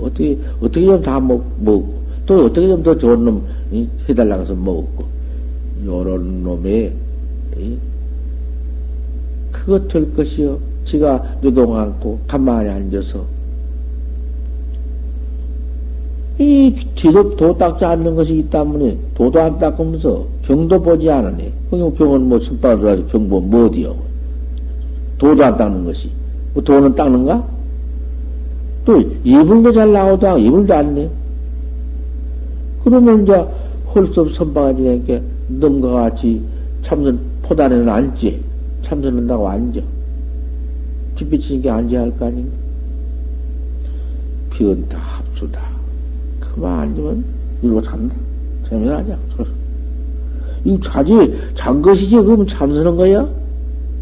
어떻게 0.00 0.38
어떻게 0.60 0.84
좀다 0.86 1.18
먹, 1.20 1.44
먹고 1.60 1.94
또 2.26 2.44
어떻게 2.44 2.68
좀 2.68 2.82
더 2.82 2.96
좋은 2.96 3.24
놈 3.24 3.42
해달라고 4.08 4.42
해서 4.42 4.54
먹었고. 4.54 5.06
요런 5.84 6.42
놈의 6.42 6.92
그것 9.52 9.88
될 9.88 10.12
것이요. 10.14 10.58
지가 10.84 11.38
노동 11.40 11.76
않고 11.76 12.20
가만히 12.26 12.68
앉아서 12.70 13.24
이 16.38 16.74
지도 16.94 17.34
도 17.34 17.56
닦지 17.56 17.84
않는 17.84 18.14
것이 18.14 18.38
있다문에 18.38 18.96
도도 19.14 19.40
안 19.40 19.58
닦으면서 19.58 20.24
병도 20.42 20.80
보지 20.82 21.10
않으니 21.10 21.52
그럼 21.68 21.92
병은 21.94 22.28
뭐 22.28 22.38
손바닥 22.38 22.80
가지고 22.82 23.08
병보 23.08 23.40
뭐 23.40 23.66
어디요? 23.66 23.96
도도 25.18 25.44
안 25.44 25.56
닦는 25.56 25.84
것이 25.84 26.10
뭐 26.54 26.62
도는 26.62 26.94
닦는가? 26.94 27.44
또 28.84 29.00
이불도 29.24 29.72
잘 29.72 29.94
않고 29.94 30.38
이불도 30.38 30.74
안 30.74 30.94
내. 30.94 31.10
그러면 32.84 33.24
이제 33.24 33.44
헐수 33.94 34.30
선바가지니까 34.32 35.20
넘과 35.48 35.90
같이 35.90 36.40
참선 36.82 37.18
포단에는 37.42 37.88
앉지. 37.88 38.40
참선한다고 38.82 39.48
앉아. 39.48 39.80
뒷비치니까 41.16 41.74
앉아야 41.74 42.02
할 42.02 42.12
거 42.16 42.26
아닌가? 42.26 42.56
비언다 44.50 44.96
합수다. 44.98 45.67
그만 46.58 46.80
앉으면 46.80 47.24
이러고 47.62 47.80
잔다. 47.80 48.14
재미는 48.68 48.94
아니야. 48.94 49.18
이거 50.64 50.78
자지, 50.80 51.12
잔 51.54 51.80
것이지. 51.80 52.16
그러면 52.16 52.46
참선한 52.46 52.96
거야? 52.96 53.26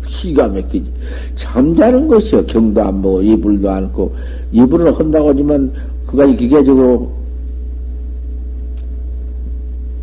기가 0.06 0.48
막히지. 0.48 0.90
잠자는 1.36 2.08
것이요. 2.08 2.46
경도 2.46 2.82
안 2.82 3.02
보고, 3.02 3.22
이불도 3.22 3.70
안고, 3.70 4.14
이불을 4.52 4.98
한다고 4.98 5.28
하지만, 5.28 5.70
그가 6.06 6.26
기계적으로, 6.26 7.10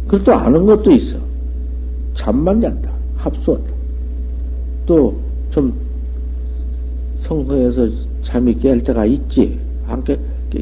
그것도 0.07 0.33
아는 0.33 0.65
것도 0.65 0.91
있어. 0.91 1.17
잠만 2.13 2.61
잔다. 2.61 2.91
합수한다. 3.17 3.69
또, 4.85 5.15
좀, 5.49 5.73
성서에서 7.21 7.89
잠이 8.21 8.55
깰 8.57 8.85
때가 8.85 9.05
있지. 9.05 9.57
안 9.87 10.03
깨, 10.03 10.17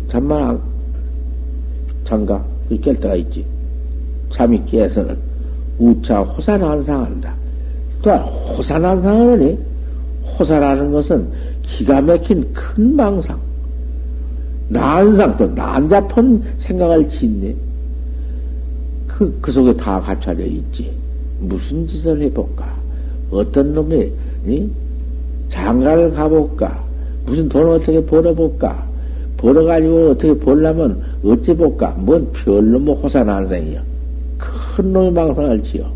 잠만 0.09 0.41
안, 0.41 0.70
잠가, 2.11 2.43
깰 2.69 2.99
때가 2.99 3.15
있지. 3.15 3.45
잠이 4.31 4.61
깨서는 4.65 5.17
우차 5.79 6.19
호산한상한다. 6.19 7.33
또, 8.01 8.11
호산한상을 8.11 9.31
하니, 9.31 9.57
호산하는 10.37 10.91
것은 10.91 11.29
기가 11.63 12.01
막힌 12.01 12.45
큰 12.53 12.97
망상. 12.97 13.39
난상, 14.67 15.37
또 15.37 15.47
난잡한 15.47 16.43
생각을 16.59 17.07
짓네. 17.07 17.55
그, 19.07 19.37
그 19.39 19.49
속에 19.53 19.73
다 19.77 20.01
갖춰져 20.01 20.43
있지. 20.43 20.91
무슨 21.39 21.87
짓을 21.87 22.21
해볼까? 22.23 22.75
어떤 23.31 23.73
놈이, 23.73 24.11
이? 24.47 24.69
장가를 25.47 26.11
가볼까? 26.11 26.83
무슨 27.25 27.47
돈을 27.47 27.69
어떻게 27.69 28.03
벌어볼까? 28.03 28.85
벌어가지고 29.37 30.09
어떻게 30.09 30.37
벌려면 30.37 31.10
어찌 31.23 31.55
볼까? 31.55 31.89
뭔 31.97 32.31
별놈의 32.31 32.95
호산한생이야. 32.95 33.83
큰 34.37 34.93
놈의 34.93 35.11
망상을 35.11 35.63
지어. 35.63 35.91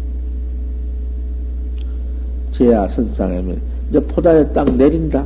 제야 2.52 2.88
선상에면 2.88 3.60
이제 3.90 4.00
포단에 4.00 4.48
딱 4.54 4.72
내린다. 4.76 5.26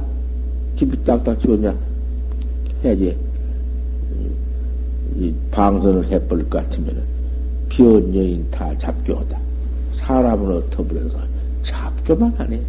집이 0.77 1.03
딱딱 1.03 1.39
이제 1.39 1.75
해야지. 2.83 3.17
이 5.15 5.33
방선을 5.51 6.09
해버릴 6.09 6.49
것 6.49 6.69
같으면은 6.69 7.03
비온 7.67 8.15
여인 8.15 8.49
다 8.49 8.73
잡교다. 8.77 9.37
사람을 9.95 10.51
어터버려서 10.53 11.17
잡교만 11.61 12.33
하네. 12.37 12.61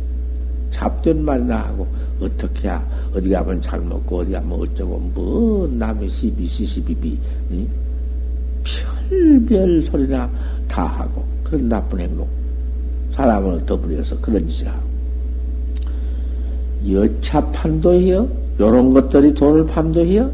잡견만 0.71 1.47
나 1.47 1.65
하고 1.69 1.87
어떻게 2.21 2.69
야 2.69 2.85
어디 3.15 3.29
가면 3.31 3.61
잘 3.61 3.81
먹고 3.81 4.19
어디 4.19 4.33
가면 4.33 4.53
어쩌고 4.61 4.99
뭐 5.15 5.69
남의 5.73 6.09
시비 6.09 6.47
시시비비 6.47 7.19
응? 7.53 7.69
별별 9.47 9.83
소리나 9.83 10.31
다 10.69 10.85
하고 10.85 11.25
그런 11.43 11.69
나쁜 11.69 12.01
행동. 12.01 12.27
사람을 13.13 13.67
더불여서 13.67 14.21
그런 14.21 14.47
짓을 14.47 14.69
하고. 14.69 14.89
여차 16.89 17.45
판도해요? 17.51 18.29
요런 18.61 18.93
것들이 18.95 19.35
돈을 19.35 19.67
판도해요? 19.67 20.31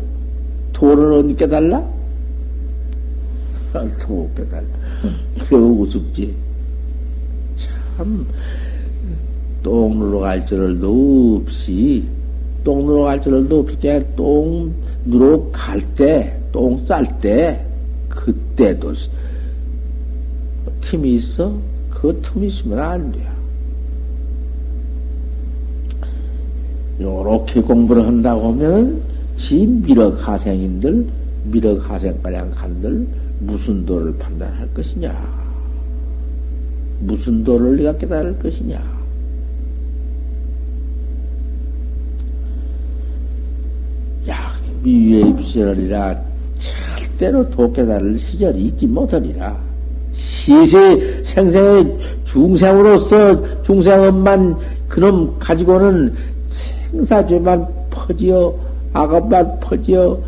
돈을 0.75 1.13
어디 1.15 1.37
깨달라? 1.37 1.83
돈 3.73 4.35
깨달라. 4.35 4.67
그 5.49 5.57
우습지. 5.57 6.35
참 7.97 8.27
똥누러 9.63 10.21
갈 10.21 10.47
줄도 10.47 11.43
없이, 11.43 12.05
똥누러 12.67 13.05
갈 13.05 13.23
줄도 13.23 13.61
없이, 13.61 14.05
똥 14.17 14.75
누러 15.05 15.49
갈 15.53 15.81
때, 15.95 16.37
똥 16.51 16.85
쌀 16.85 17.07
때, 17.21 17.65
그때도 18.09 18.93
틈이 20.81 21.15
있어? 21.15 21.57
그 21.91 22.21
틈이 22.23 22.49
있으면 22.49 22.79
안 22.81 23.13
돼. 23.13 23.21
요렇게 27.01 27.61
공부를 27.61 28.05
한다고 28.05 28.49
하면, 28.49 29.01
지 29.37 29.65
미륵 29.65 30.27
하생인들, 30.27 31.07
미륵 31.45 31.89
하생가량 31.89 32.51
한들, 32.53 33.07
무슨 33.39 33.87
도를 33.87 34.13
판단할 34.19 34.67
것이냐? 34.75 35.15
무슨 36.99 37.45
도를 37.45 37.77
네가 37.77 37.99
깨달을 37.99 38.37
것이냐? 38.41 38.96
미위의 44.83 45.29
입시하리라 45.31 46.17
절대로 47.17 47.49
도깨달을 47.51 48.19
시절이 48.19 48.67
있지 48.67 48.87
못하리라. 48.87 49.57
시세 50.13 51.23
생생의 51.25 51.99
중생으로서 52.25 53.63
중생업만 53.63 54.57
그놈 54.89 55.39
가지고는 55.39 56.15
생사죄만 56.91 57.67
퍼지어 57.91 58.55
악업만 58.93 59.61
퍼지어 59.61 60.19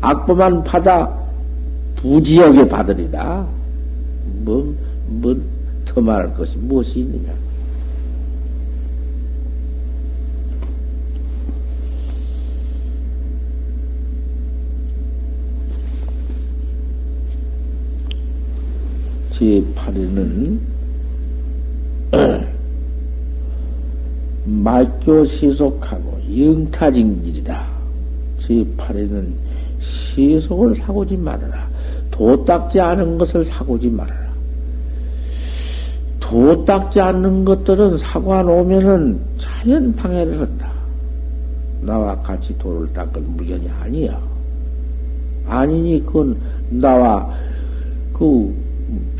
악보만 0.00 0.64
받아 0.64 1.08
부지하게 1.96 2.68
받으리라. 2.68 3.46
뭐, 4.44 4.74
뭐, 5.06 5.36
더 5.84 6.00
말할 6.00 6.32
것이 6.34 6.56
무엇이 6.58 7.00
있느냐. 7.00 7.32
제8에는 19.38 20.58
말교 24.44 25.24
시속하고 25.26 26.18
영타징질이다. 26.36 27.66
제8에는 28.40 29.32
시속을 29.80 30.74
사고지 30.74 31.16
말아라. 31.16 31.68
도 32.10 32.44
닦지 32.44 32.80
않은 32.80 33.18
것을 33.18 33.44
사고지 33.44 33.88
말아라. 33.88 34.28
도 36.18 36.64
닦지 36.64 37.00
않는 37.00 37.44
것들은 37.44 37.96
사고 37.98 38.42
놓으면은 38.42 39.20
자연 39.38 39.94
방해를 39.94 40.40
한다. 40.40 40.70
나와 41.80 42.20
같이 42.20 42.56
도를 42.58 42.92
닦을 42.92 43.22
물건이 43.22 43.68
아니야. 43.80 44.20
아니니 45.46 46.04
그건 46.04 46.36
나와 46.70 47.32
그 48.12 48.52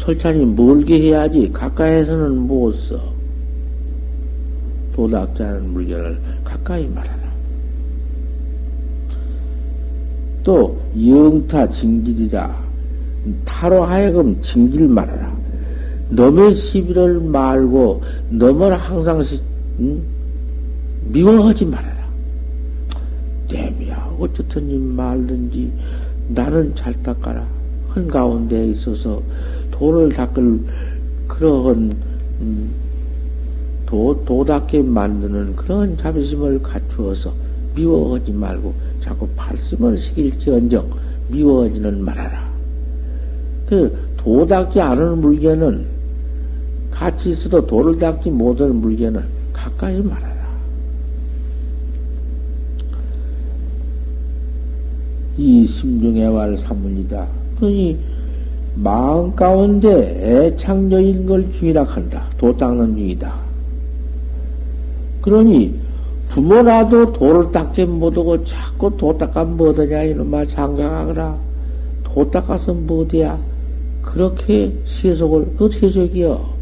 철찬이 0.09 0.47
멀게 0.47 1.03
해야지 1.03 1.51
가까이에서는 1.53 2.39
못 2.47 2.73
써. 2.73 2.99
도닥자는 4.95 5.71
물건을 5.71 6.19
가까이 6.43 6.87
말하라. 6.87 7.19
또 10.43 10.81
영타 10.99 11.71
징질이라 11.71 12.59
타로 13.45 13.85
하여금 13.85 14.41
징질 14.41 14.89
말아라. 14.89 15.37
너의 16.09 16.55
시비를 16.55 17.21
말고 17.21 18.03
너를 18.31 18.79
항상 18.79 19.23
응? 19.81 20.03
미워하지 21.09 21.67
말아라. 21.67 22.09
대미야 23.47 24.17
어쨌든지 24.19 24.79
말든지 24.79 25.71
나는 26.29 26.75
잘 26.75 26.95
닦아라. 27.03 27.47
한 27.91 28.07
가운데 28.07 28.69
있어서 28.69 29.21
돌을 29.79 30.11
닦을 30.11 30.61
그러한 31.29 31.93
음, 32.41 32.71
도, 33.87 34.23
도답게 34.25 34.83
만드는 34.83 35.57
그런 35.57 35.97
자비심을 35.97 36.63
갖추어서 36.63 37.33
미워하지 37.75 38.33
말고 38.33 38.75
자꾸 39.01 39.29
발심을 39.37 39.97
시킬지언정 39.97 40.91
미워하지는 41.29 42.05
말아라. 42.05 42.49
그 43.67 43.97
도닦지 44.17 44.81
않은 44.81 45.21
물건은 45.21 45.87
같이 46.91 47.31
있어도 47.31 47.65
도를 47.65 47.99
닦지 47.99 48.31
못하는 48.31 48.77
물건은 48.77 49.23
가까이 49.53 50.01
말아라. 50.03 50.29
이 55.37 55.67
심중의 55.67 56.27
왈 56.35 56.57
사문이다. 56.57 57.27
그니 57.61 57.97
마음 58.81 59.35
가운데 59.35 60.47
애착녀인 60.47 61.27
걸 61.27 61.51
중이라 61.53 61.83
한다. 61.83 62.27
도 62.39 62.57
닦는 62.57 62.97
중이다. 62.97 63.35
그러니 65.21 65.75
부모라도 66.29 67.13
도를 67.13 67.51
닦지 67.51 67.87
못하고 67.87 68.45
자꾸 68.45 68.97
도 68.97 69.17
닦아 69.19 69.45
뭐더냐 69.45 70.05
이놈아 70.05 70.47
장가가거라. 70.47 71.37
도 72.05 72.31
닦아서 72.31 72.73
뭐대야. 72.73 73.39
그렇게 74.03 74.73
세속을 74.87 75.55
그 75.57 75.69
세속이여. 75.69 76.59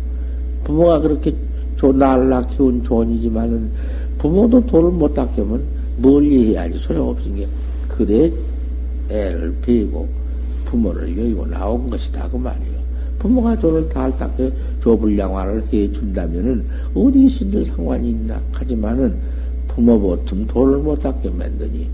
부모가 0.65 1.01
그렇게 1.01 1.35
나를 1.83 2.33
키운 2.49 2.83
존이지만은 2.83 3.71
부모도 4.19 4.65
도를 4.65 4.91
못 4.91 5.15
닦으면 5.15 5.63
뭘 5.99 6.25
이해해야지 6.25 6.79
소용없은 6.79 7.37
게 7.37 7.47
그래 7.89 8.33
애를 9.11 9.55
베고 9.63 10.09
부모를 10.67 11.17
여의고 11.17 11.47
나온 11.47 11.89
것이다 11.89 12.29
그 12.29 12.37
말이요. 12.37 12.77
부모가 13.19 13.59
저를 13.59 13.89
달 13.89 14.17
닦여 14.19 14.51
조불량화를 14.83 15.65
해 15.73 15.91
준다면은 15.91 16.65
어디 16.95 17.29
신들 17.29 17.65
상관이 17.65 18.11
있나 18.11 18.41
하지만은 18.53 19.17
부모 19.69 19.99
보틈 19.99 20.47
돌을 20.47 20.79
못 20.79 21.01
닦게 21.01 21.31
만드니 21.31 21.89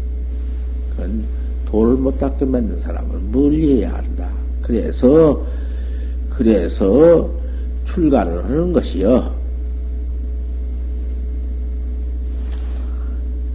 그건 0.91 1.25
돌을 1.67 1.97
못 1.97 2.19
닦게 2.19 2.45
만든 2.45 2.79
사람을 2.81 3.21
멀리해야 3.33 3.95
한다. 3.95 4.29
그래서 4.61 5.45
그래서 6.29 7.31
출가를 7.87 8.45
하는 8.45 8.73
것이요. 8.73 9.43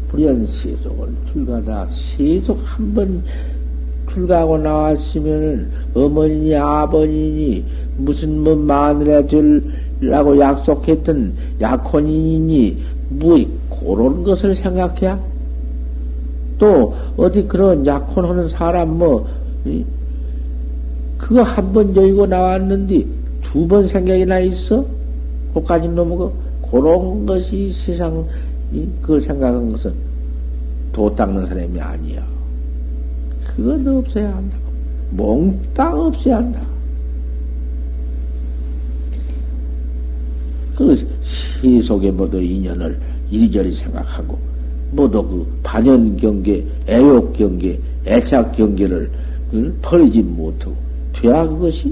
불연시속을 0.09 1.09
출가다 1.31 1.85
시속 1.87 2.59
한번 2.63 3.23
출가하고 4.17 4.57
나왔으면은 4.57 5.69
어머니니 5.93 6.55
아버지니 6.55 7.63
무슨 7.97 8.39
뭐 8.43 8.55
마누라 8.55 9.27
될라고 9.27 10.39
약속했던 10.39 11.33
약혼인이니 11.61 12.83
뭐 13.09 13.37
그런 13.69 14.23
것을 14.23 14.55
생각해야 14.55 15.19
또 16.57 16.95
어디 17.15 17.43
그런 17.47 17.85
약혼하는 17.85 18.49
사람 18.49 18.97
뭐 18.97 19.27
그거 21.19 21.43
한 21.43 21.73
번 21.73 21.95
여의고 21.95 22.25
나왔는데 22.25 23.05
두 23.43 23.67
번 23.67 23.87
생각이나 23.87 24.39
있어? 24.39 24.85
그까지 25.53 25.87
놈의 25.89 26.29
그런 26.69 27.25
것이 27.25 27.71
세상 27.71 28.25
그걸 29.01 29.21
생각한 29.21 29.71
것은 29.71 29.93
도 30.91 31.13
닦는 31.15 31.45
사람이 31.47 31.79
아니야. 31.79 32.36
그건 33.57 33.87
없어야 33.87 34.35
한다. 34.35 34.55
몽땅 35.11 35.99
없어야 35.99 36.37
한다. 36.37 36.61
그 40.75 40.95
시속의 41.59 42.11
모두 42.11 42.39
인연을 42.39 42.99
이리저리 43.31 43.73
생각하고, 43.73 44.37
모두 44.91 45.23
그 45.27 45.59
반연 45.63 46.15
경계, 46.17 46.63
애욕 46.87 47.33
경계, 47.33 47.79
애착 48.05 48.55
경계를 48.55 49.09
버리지 49.81 50.21
못하고, 50.21 50.75
돼야 51.13 51.47
그것이? 51.47 51.91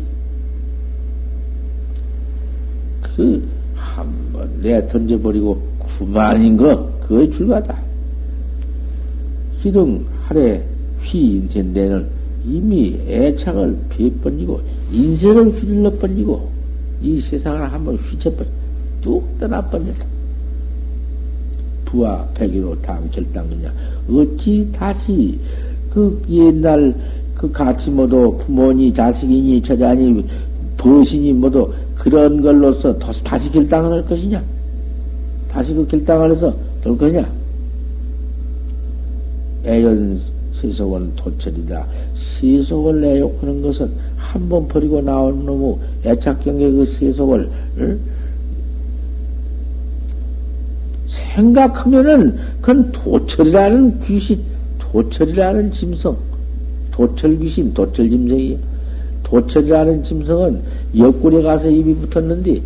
그, 3.01 3.43
한 3.75 4.05
번 4.31 4.47
내 4.61 4.87
던져버리고 4.87 5.59
구만인 5.79 6.57
거, 6.57 6.91
그거에 7.01 7.27
불과다. 7.29 7.75
기름 9.63 10.05
하래 10.25 10.61
휘 11.05 11.37
인생 11.37 11.73
내는 11.73 12.07
이미 12.45 12.99
애착을 13.07 13.77
비번지고 13.89 14.61
인생을 14.91 15.51
휘둘러 15.51 15.91
번지고 15.97 16.49
이 17.01 17.19
세상을 17.19 17.71
한번 17.71 17.95
휘쳐번 17.95 18.47
뚝 19.01 19.39
떠나버렸다. 19.39 20.05
부와 21.85 22.27
백이로 22.33 22.81
다음 22.81 23.09
결단느냐. 23.11 23.71
어찌 24.09 24.67
다시 24.73 25.39
그 25.91 26.21
옛날 26.29 26.93
그 27.35 27.51
같이 27.51 27.89
모두 27.89 28.37
부모니 28.45 28.93
자식이니 28.93 29.61
처자니 29.61 30.25
벗이니 30.77 31.33
모두 31.33 31.71
그런 31.95 32.41
걸로서 32.41 32.97
다시 32.97 33.51
결단을 33.51 33.91
할 33.91 34.05
것이냐? 34.05 34.43
다시 35.49 35.73
그 35.73 35.85
결단을 35.87 36.35
해서 36.35 36.53
될 36.83 36.97
거냐? 36.97 37.27
애연 39.65 40.19
세속은 40.61 41.15
도철이다. 41.15 41.85
세속을 42.39 43.01
내욕하는 43.01 43.61
것은 43.61 43.91
한 44.17 44.49
번 44.49 44.67
버리고 44.67 45.01
나온 45.01 45.45
놈의 45.45 45.77
애착경계 46.03 46.71
그 46.71 46.85
세속을 46.85 47.49
응? 47.77 47.99
생각하면은 51.35 52.37
그건 52.61 52.91
도철이라는 52.91 53.99
귀신, 53.99 54.39
도철이라는 54.79 55.71
짐승, 55.71 56.15
도철 56.91 57.37
귀신, 57.39 57.73
도철 57.73 58.09
짐승이야. 58.09 58.57
도철이라는 59.23 60.03
짐승은 60.03 60.61
옆구리에 60.97 61.41
가서 61.41 61.69
입이 61.69 61.95
붙었는데 61.95 62.61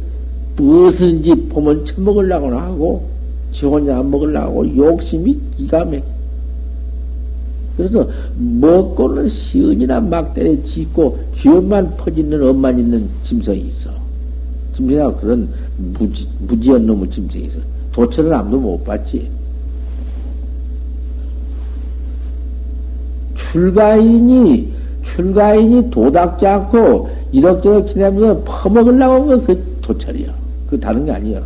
무엇인지 0.57 1.47
보면 1.49 1.85
처먹으려고 1.85 2.47
하고 2.49 3.07
지 3.51 3.65
혼자 3.65 3.97
안 3.97 4.11
먹으려고 4.11 4.67
욕심이 4.75 5.39
기가 5.57 5.85
막혀. 5.85 6.18
그래서 7.79 8.05
먹고는 8.35 9.29
시은이나 9.29 10.01
막대에 10.01 10.61
짓고 10.63 11.17
귀엽만 11.35 11.95
퍼지는 11.95 12.49
엄만 12.49 12.77
있는 12.77 13.09
짐승이 13.23 13.57
있어. 13.69 13.89
짐승이나 14.75 15.15
그런 15.15 15.47
무지, 15.77 16.27
무지한 16.39 16.85
놈의 16.85 17.09
짐승이 17.09 17.45
있어. 17.45 17.59
도처를 17.93 18.33
아무도 18.33 18.59
못 18.59 18.83
봤지. 18.83 19.31
출가인이, 23.37 24.73
출가인이 25.15 25.89
도닥지 25.89 26.45
않고 26.45 27.09
이럭저럭 27.31 27.87
지내면서 27.87 28.43
퍼먹으려고 28.43 29.31
한거그 29.31 29.77
도철이야. 29.81 30.33
그 30.69 30.77
다른 30.77 31.05
게 31.05 31.13
아니야. 31.13 31.41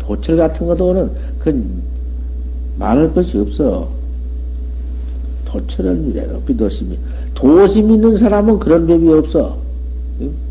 도철 0.00 0.36
같은 0.36 0.66
것도는 0.66 1.10
그 1.38 1.64
많을 2.78 3.14
것이 3.14 3.38
없어. 3.38 3.97
도철을 5.48 5.94
미래로 5.96 6.42
비도심이. 6.42 6.96
도심 7.34 7.90
있는 7.90 8.16
사람은 8.16 8.58
그런 8.58 8.86
법이 8.86 9.08
없어. 9.08 9.58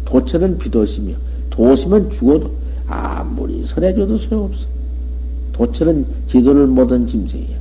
도철은 0.05 0.57
비도심이요. 0.57 1.15
도심은 1.51 2.09
죽어도 2.11 2.51
아무리 2.87 3.63
선해줘도 3.65 4.17
소용없어. 4.17 4.65
도철은 5.53 6.05
지도를 6.31 6.67
못한 6.67 7.07
짐승이야. 7.07 7.57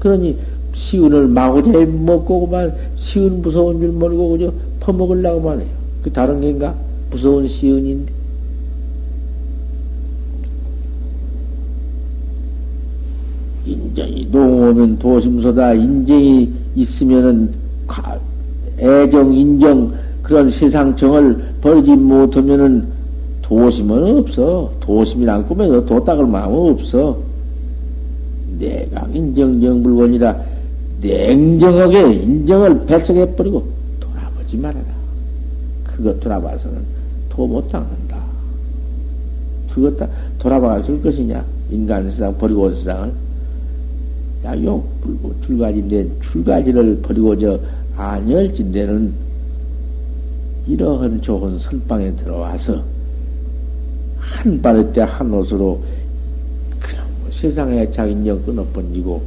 그러니 0.00 0.36
시은을 0.74 1.28
마구자에 1.28 1.86
먹고 1.86 2.46
그만 2.46 2.74
시은 2.96 3.40
무서운 3.40 3.80
줄 3.80 3.92
모르고 3.92 4.30
그저 4.30 4.52
퍼먹으려고만 4.80 5.60
해요. 5.60 5.68
그 6.02 6.12
다른 6.12 6.40
게인가? 6.40 6.74
무서운 7.10 7.48
시은인데. 7.48 8.12
인정이 13.64 14.28
농 14.30 14.55
오면 14.66 14.98
도심소다. 14.98 15.74
인정이 15.74 16.52
있으면은 16.74 17.50
애정, 18.78 19.32
인정, 19.34 19.92
그런 20.22 20.50
세상정을 20.50 21.54
버리지 21.60 21.92
못하면은 21.92 22.84
도심은 23.42 24.18
없어. 24.18 24.72
도심이란 24.80 25.46
꿈에서 25.46 25.84
도닦을 25.86 26.26
마음은 26.26 26.72
없어. 26.72 27.16
내가 28.58 29.06
인정정 29.12 29.82
물건이라 29.82 30.36
냉정하게 31.00 32.14
인정을 32.14 32.86
배척해 32.86 33.34
버리고 33.36 33.66
돌아보지 34.00 34.46
하지 34.46 34.56
말아라. 34.56 34.84
그것 35.84 36.18
돌아봐서는 36.20 36.78
도 37.28 37.46
못 37.46 37.70
닦는다. 37.70 38.16
그것 39.72 39.96
다 39.98 40.08
돌아봐 40.38 40.82
줄 40.84 41.02
것이냐? 41.02 41.44
인간 41.70 42.10
세상 42.10 42.36
버리고 42.38 42.62
온 42.62 42.74
세상을. 42.76 43.12
야, 44.44 44.62
요, 44.64 44.82
불고, 45.00 45.34
줄가지인데, 45.46 46.08
줄가지를 46.20 47.00
버리고 47.02 47.38
저, 47.38 47.58
안열진대는 47.96 49.12
이러한 50.68 51.22
좋은 51.22 51.58
선방에 51.58 52.14
들어와서, 52.16 52.82
한 54.18 54.60
바를 54.60 54.92
때한 54.92 55.32
옷으로, 55.32 55.82
그냥 56.78 57.06
뭐 57.20 57.30
세상에 57.30 57.90
자인정 57.90 58.42
끊어버리고, 58.44 59.22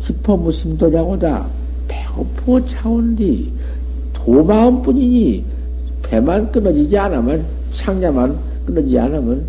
깊어 0.00 0.36
무심 0.36 0.76
도자고다, 0.78 1.46
배고프고 1.88 2.66
차온디, 2.66 3.52
도마음 4.14 4.82
뿐이니, 4.82 5.44
배만 6.02 6.50
끊어지지 6.50 6.96
않으면, 6.96 7.44
창자만 7.74 8.36
끊어지지 8.66 8.98
않으면, 8.98 9.44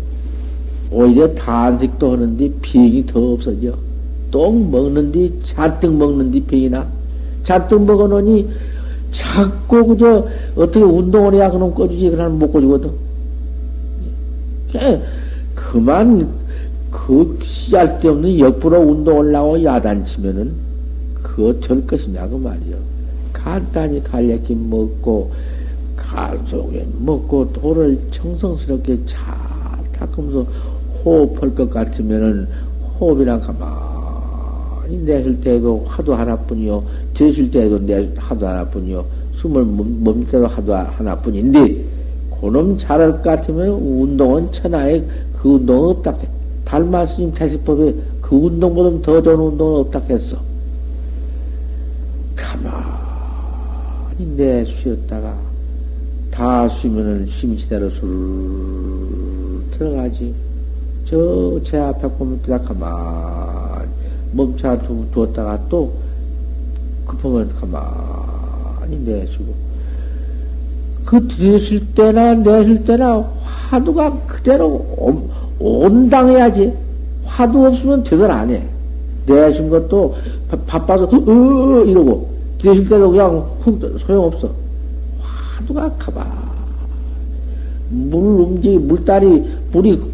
오히려 0.90 1.32
단식도 1.34 2.12
하는데 2.12 2.50
비행이 2.60 3.06
더 3.06 3.32
없어져. 3.32 3.72
똥 4.30 4.70
먹는데 4.70 5.30
잔뜩 5.42 5.94
먹는데 5.94 6.40
비행이 6.40 6.70
나. 6.70 6.86
잔뜩 7.44 7.84
먹어놓으니 7.84 8.48
자꾸 9.12 9.86
그저 9.86 10.26
어떻게 10.56 10.84
운동을 10.84 11.34
해야 11.34 11.50
그놈 11.50 11.74
꺼주지 11.74 12.10
그냥 12.10 12.38
못 12.38 12.50
꺼주거든. 12.52 12.90
그만 15.54 16.28
그 16.90 17.38
씨알 17.42 18.00
데 18.00 18.08
없는 18.08 18.38
역부로 18.38 18.80
운동을 18.80 19.32
나고 19.32 19.62
야단치면은 19.62 20.52
그거 21.22 21.52
될 21.60 21.86
것이냐 21.86 22.26
그 22.28 22.36
말이요. 22.36 22.76
간단히 23.32 24.02
갈래기 24.02 24.54
먹고 24.54 25.32
가속에 25.96 26.86
먹고 26.98 27.52
돌을 27.52 27.98
청성스럽게 28.10 29.00
잘 29.06 29.22
닦으면서 29.92 30.46
호흡할 31.04 31.54
것 31.54 31.70
같으면은 31.70 32.48
호흡이랑 32.98 33.40
가만히 33.40 34.98
내쉴 34.98 35.40
때도 35.40 35.84
하도 35.86 36.14
하나뿐이요. 36.14 36.82
들쉴 37.14 37.50
때도 37.50 37.78
내 37.80 38.08
하도 38.16 38.46
하나뿐이요. 38.46 39.04
숨을 39.34 39.64
멈출 39.64 40.26
때도 40.30 40.46
하도 40.46 40.74
하나뿐인데 40.74 41.84
그놈 42.40 42.78
잘할 42.78 43.12
것 43.12 43.22
같으면 43.22 43.68
운동은 43.70 44.50
천하에 44.52 45.02
그 45.40 45.50
운동은 45.50 45.90
없다. 45.90 46.16
달마 46.64 47.06
스님 47.06 47.32
태시법에 47.34 47.94
그 48.20 48.36
운동보다 48.36 49.02
더 49.02 49.22
좋은 49.22 49.36
운동은 49.36 49.80
없다 49.80 50.00
했어. 50.08 50.36
가만히 52.34 52.76
내 54.36 54.64
쉬었다가 54.64 55.36
다 56.30 56.68
쉬면은 56.68 57.26
쉼시대로 57.26 57.90
술 57.90 59.62
들어가지. 59.70 60.34
저 61.08 61.60
제 61.64 61.78
앞에 61.78 62.08
보면 62.08 62.40
뜨다 62.42 62.58
가만 62.58 63.88
멈춰 64.32 64.76
두, 64.82 65.04
두었다가 65.12 65.58
또 65.68 65.92
급하면 67.06 67.48
가만히 67.60 68.98
내쉬고 68.98 69.54
그 71.04 71.28
들으실 71.28 71.94
때나 71.94 72.34
내쉴 72.34 72.84
때나 72.84 73.18
화두가 73.44 74.18
그대로 74.26 74.84
온당해야지 75.58 76.72
화두 77.24 77.66
없으면 77.66 78.04
제대로 78.04 78.32
안 78.32 78.50
해. 78.50 78.62
내신 79.26 79.70
것도 79.70 80.14
바빠서 80.66 81.04
으 81.06 81.84
이러고 81.86 82.28
들으실 82.58 82.88
때도 82.88 83.10
그냥 83.10 83.46
훅 83.60 83.98
소용없어. 84.06 84.50
화두가 85.20 85.92
가만 85.98 86.26
물 87.90 88.40
움직이 88.40 88.78
물다리 88.78 89.44
물이 89.72 90.13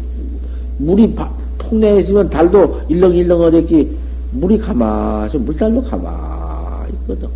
물이 0.81 1.15
폭내에 1.57 1.99
있으면 1.99 2.29
달도 2.29 2.81
일렁일렁 2.89 3.41
어댔기 3.41 3.97
물이 4.33 4.57
가만히 4.57 5.37
물달도 5.37 5.81
가만히 5.83 6.93
있거든. 7.01 7.27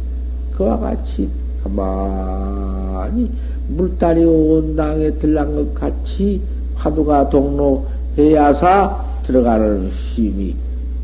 그와 0.55 0.77
같이 0.77 1.29
가만히 1.63 3.29
물달이 3.69 4.23
온 4.25 4.75
땅에 4.75 5.11
들란 5.11 5.53
것 5.53 5.73
같이 5.73 6.41
화두가 6.75 7.29
동로 7.29 7.85
해야사 8.17 9.03
들어가는 9.25 9.91
쉼이 9.91 10.55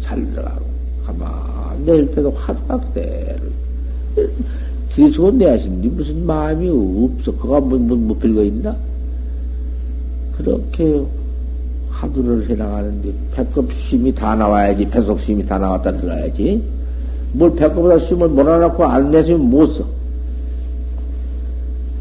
잘 0.01 0.23
들어가고 0.31 0.65
가만히 1.05 1.85
내릴 1.85 2.11
때도 2.11 2.31
화두가 2.31 2.79
그대로 2.79 3.51
뒤에서 4.93 5.31
내야신니 5.31 5.87
무슨 5.87 6.25
마음이 6.25 6.69
없어. 6.69 7.31
그가 7.37 7.59
뭐, 7.59 7.77
뭐, 7.79 7.97
뭐 7.97 8.17
별거 8.17 8.43
있나? 8.43 8.75
그렇게 10.37 11.01
화두를 12.01 12.49
해나가는데 12.49 13.13
배꼽 13.33 13.71
쉼이 13.73 14.13
다 14.13 14.35
나와야지 14.35 14.89
배속 14.89 15.19
쉼이 15.19 15.45
다 15.45 15.59
나왔다 15.59 15.91
들어야지 15.93 16.61
뭘 17.33 17.55
배꼽보다 17.55 17.99
쉼을 17.99 18.27
몰아넣고 18.29 18.83
안 18.83 19.11
내시면 19.11 19.49
못 19.49 19.65
써. 19.67 19.85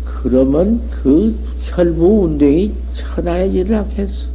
그러면 0.05 0.81
그 0.91 1.35
혈부 1.61 2.25
운동이 2.25 2.73
천하의 2.95 3.53
일을 3.53 3.77
하겠어. 3.77 4.29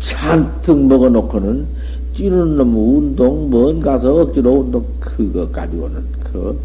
잔뜩 0.00 0.86
먹어놓고는 0.86 1.66
찌르는 2.14 2.56
놈 2.56 2.96
운동, 2.96 3.48
먼 3.48 3.80
가서 3.80 4.22
억지로 4.22 4.60
운동, 4.60 4.84
그거 5.00 5.48
가지고는 5.48 6.04
그, 6.24 6.60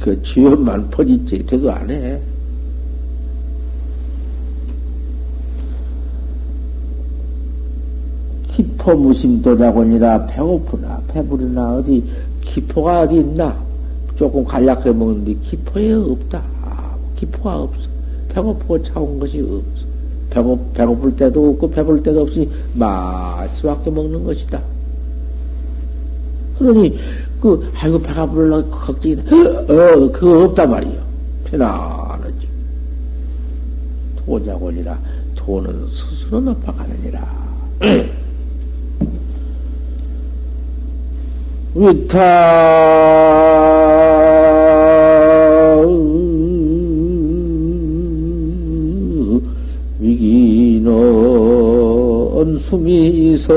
그 0.00 0.22
지연만 0.22 0.90
퍼지지, 0.90 1.46
돼도 1.46 1.70
안 1.70 1.88
해. 1.90 2.20
기포 8.64 8.94
무심도자곤이라 8.94 10.26
배고프나 10.26 11.02
배부르나 11.08 11.76
어디 11.76 12.02
기포가 12.40 13.02
어디 13.02 13.16
있나? 13.16 13.54
조금 14.16 14.44
간략해 14.44 14.90
먹는데 14.92 15.34
기포에 15.42 15.92
없다. 15.92 16.42
기포가 17.16 17.58
없어. 17.62 17.88
배고프고 18.30 18.82
차온 18.82 19.18
것이 19.18 19.40
없어. 19.40 19.86
배고, 20.30 20.70
배고플 20.72 21.16
때도 21.16 21.50
없고 21.50 21.70
배부를 21.70 22.02
때도 22.02 22.22
없이 22.22 22.48
마치 22.74 23.62
밖에 23.62 23.90
먹는 23.90 24.24
것이다. 24.24 24.60
그러니 26.58 26.98
그 27.40 27.70
아이고 27.76 28.00
배가 28.00 28.26
불러 28.26 28.64
걱정이 28.70 29.16
어 29.16 30.10
그거 30.12 30.44
없단 30.44 30.70
말이요. 30.70 31.02
편안하지. 31.44 32.48
도자곤이라 34.24 34.98
도는 35.34 35.86
스스로 35.88 36.40
높아가느니라 36.40 37.44
위타. 41.74 42.20
위기는 49.98 50.88
수미선이나 52.60 53.54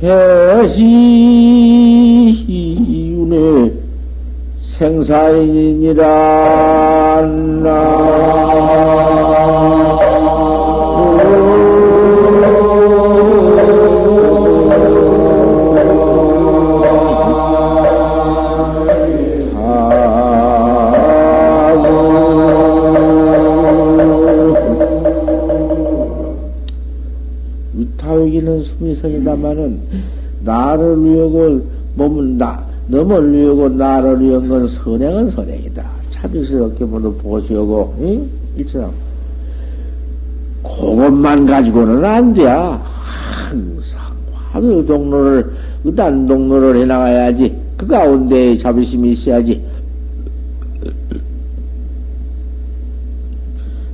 개시윤의 0.00 0.92
생사인이라 4.78 6.02
있습니다마는 28.90 29.80
나를 30.44 31.04
위하고 31.04 31.60
몸은 31.94 32.38
나 32.38 32.64
너를 32.88 33.32
위하고 33.32 33.68
나를 33.68 34.20
위한 34.20 34.48
건 34.48 34.68
선행은 34.68 35.30
선행이다. 35.30 35.84
차비스럽게 36.10 36.84
모두 36.84 37.12
보시오고 37.18 37.94
응? 38.00 38.28
일상 38.56 38.90
그것만 40.62 41.46
가지고는 41.46 42.04
안 42.04 42.32
돼. 42.32 42.44
항상 42.46 44.00
화두 44.52 44.84
동로를 44.86 45.50
의단 45.84 46.26
동로를 46.26 46.76
해나가야지. 46.82 47.54
그 47.76 47.86
가운데 47.86 48.56
자비심이 48.56 49.10
있어야지. 49.10 49.60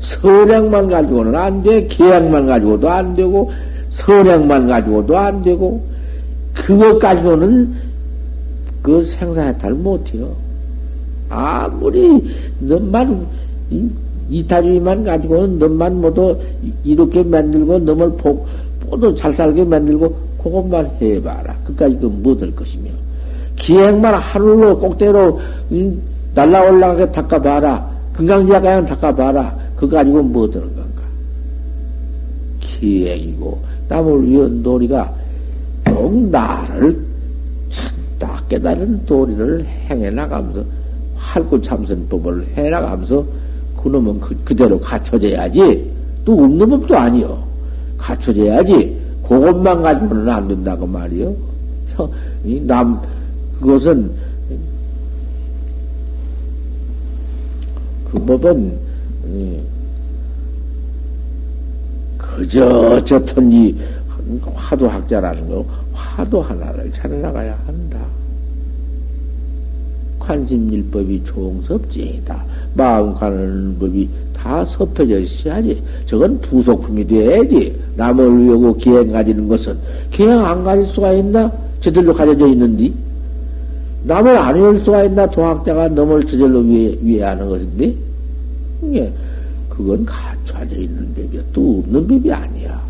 선행만 0.01 0.89
가지고는 0.89 1.35
안 1.35 1.63
돼. 1.63 1.87
계약만 1.87 2.47
가지고도 2.47 2.91
안 2.91 3.15
되고 3.15 3.51
선행만 4.09 4.67
가지고도 4.67 5.17
안 5.19 5.43
되고, 5.43 5.85
그것 6.55 6.99
가지고는 6.99 7.75
그 8.83 9.05
생사해탈 9.05 9.75
못해요. 9.75 10.35
아무리 11.29 12.23
너만 12.59 13.27
이타주의만 14.31 15.05
가지고는 15.05 15.59
너만 15.59 16.01
모두 16.01 16.39
이렇게 16.85 17.23
만들고 17.23 17.81
너를 17.81 18.11
복, 18.17 18.47
모두 18.89 19.15
잘 19.15 19.35
살게 19.35 19.63
만들고 19.65 20.17
그것만 20.43 20.91
해봐라. 21.03 21.55
그까지 21.65 22.01
도 22.01 22.09
못할 22.09 22.51
것이며 22.55 22.91
기행만 23.57 24.15
하루로 24.15 24.79
꼭대로 24.79 25.39
날라 26.35 26.71
올라가게 26.71 27.13
닦아봐라. 27.13 27.91
건강지하 28.15 28.61
가양 28.61 28.87
닦아봐라. 28.87 29.55
그거 29.77 29.97
가지고 29.97 30.23
못할 30.23 30.63
건가? 30.63 31.03
기행이고 32.61 33.59
남을 33.89 34.29
위한 34.29 34.63
도리가 34.63 35.15
꼭 35.85 36.29
나를 36.31 36.99
찾다 37.69 38.43
깨달은 38.49 39.07
도리를 39.07 39.65
행해 39.67 40.11
나가면서 40.11 40.65
활구 41.17 41.61
참선법을 41.63 42.47
해 42.57 42.71
나가면서 42.71 43.25
그놈은 43.83 44.21
그, 44.21 44.37
그대로 44.45 44.79
갖춰져야지. 44.79 45.91
또 46.25 46.33
없는 46.33 46.69
법도 46.69 46.97
아니요. 46.97 47.43
갖춰져야지. 47.97 48.99
그것만 49.23 49.83
가지고는 49.83 50.29
안 50.29 50.49
된다고 50.49 50.87
말이요. 50.87 51.35
남, 52.63 53.01
그것은, 53.61 54.11
그 58.11 58.19
법은, 58.25 58.73
그저, 62.39 63.05
저턴이 63.05 63.77
화도학자라는 64.55 65.49
거, 65.49 65.65
화도 65.93 66.41
하나를 66.41 66.93
찾아나가야 66.93 67.59
한다. 67.67 67.99
관심일법이 70.21 71.25
종섭지이다. 71.25 72.45
마음 72.75 73.13
가는 73.15 73.77
법이 73.81 74.09
다 74.37 74.65
섭해져 74.67 75.19
있어야지. 75.19 75.83
저건 76.07 76.39
부속품이 76.41 77.09
돼야지. 77.09 77.77
남을 77.97 78.45
위하고 78.45 78.77
기행 78.77 79.11
가지는 79.11 79.49
것은 79.49 79.77
기행 80.13 80.39
안 80.39 80.63
가질 80.63 80.87
수가 80.87 81.13
있나? 81.15 81.51
저들로 81.81 82.15
가져져 82.15 82.47
있는데. 82.49 82.93
남을 84.05 84.37
안 84.37 84.55
위할 84.55 84.77
수가 84.79 85.03
있나? 85.05 85.29
도학자가 85.29 85.89
넘을 85.89 86.25
저절로 86.25 86.61
위해, 86.61 86.97
위해 87.01 87.25
하는 87.25 87.49
것인데. 87.49 87.95
이게, 88.85 89.13
그건 89.69 90.05
갖 90.05 90.38
춰져 90.49 90.77
있는 90.77 91.15
법이야. 91.15 91.43
또 91.53 91.81
없는 91.81 92.07
법이 92.07 92.33
아니야. 92.33 92.89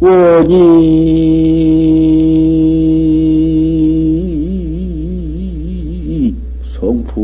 원이 0.00 0.48
성풍 6.78 7.18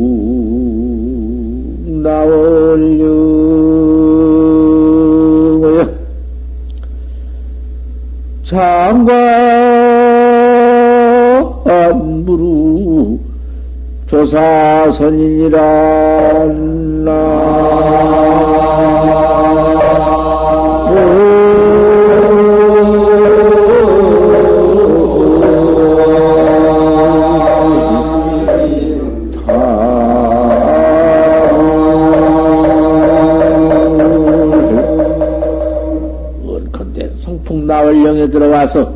나월령어여 2.03 3.05
장관 8.45 9.44
조사선인이라 14.15 15.59
나. 17.03 17.35
나월령에 37.67 38.29
들어와서 38.29 38.93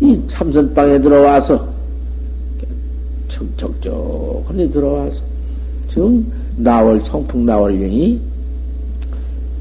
이 0.00 0.20
참선방에 0.26 1.00
들어와서 1.00 1.67
척척척하니 4.58 4.70
들어와서 4.72 5.22
지금 5.88 6.26
나월 6.56 7.00
성풍 7.04 7.46
나월령이 7.46 8.20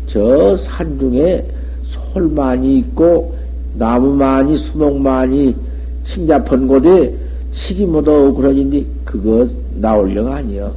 저 0.08 0.58
산 0.58 0.98
중에 1.00 1.46
솔 1.84 2.28
많이 2.30 2.80
있고 2.80 3.36
나무 3.76 4.16
많이 4.16 4.56
수목 4.56 5.00
많이 5.00 5.56
침잡한 6.04 6.68
곳에 6.68 7.14
치기 7.52 7.86
못하고 7.86 8.34
그러는데 8.34 8.84
그거 9.06 9.48
나올령 9.76 10.32
아니여. 10.32 10.74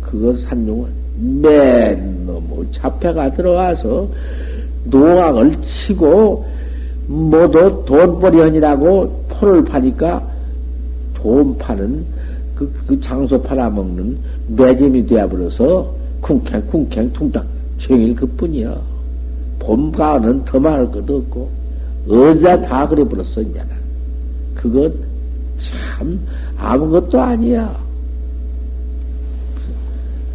그거 0.00 0.34
산중은 0.34 0.88
맨 1.42 2.26
너무 2.26 2.64
잡혀가 2.72 3.32
들어와서 3.34 4.08
노악을 4.84 5.60
치고 5.62 6.44
모두 7.06 7.82
돈벌이 7.86 8.40
하니라고 8.40 9.24
포를 9.28 9.64
파니까 9.64 10.26
돈 11.14 11.56
파는 11.58 12.04
그, 12.58 12.68
그 12.88 13.00
장소 13.00 13.40
팔아먹는 13.40 14.18
매점이 14.48 15.06
되어버려서 15.06 15.94
쿵캥 16.20 17.12
퉁땅 17.12 17.46
종일 17.76 18.16
그뿐이야. 18.16 18.76
봄, 19.60 19.92
가을은 19.92 20.44
더 20.44 20.58
말할 20.58 20.90
것도 20.90 21.18
없고 21.18 21.48
어디다 22.08 22.62
다 22.62 22.88
그래버렸어 22.88 23.42
이제는. 23.42 23.68
그것 24.56 24.92
참 25.58 26.18
아무것도 26.56 27.20
아니야. 27.20 27.78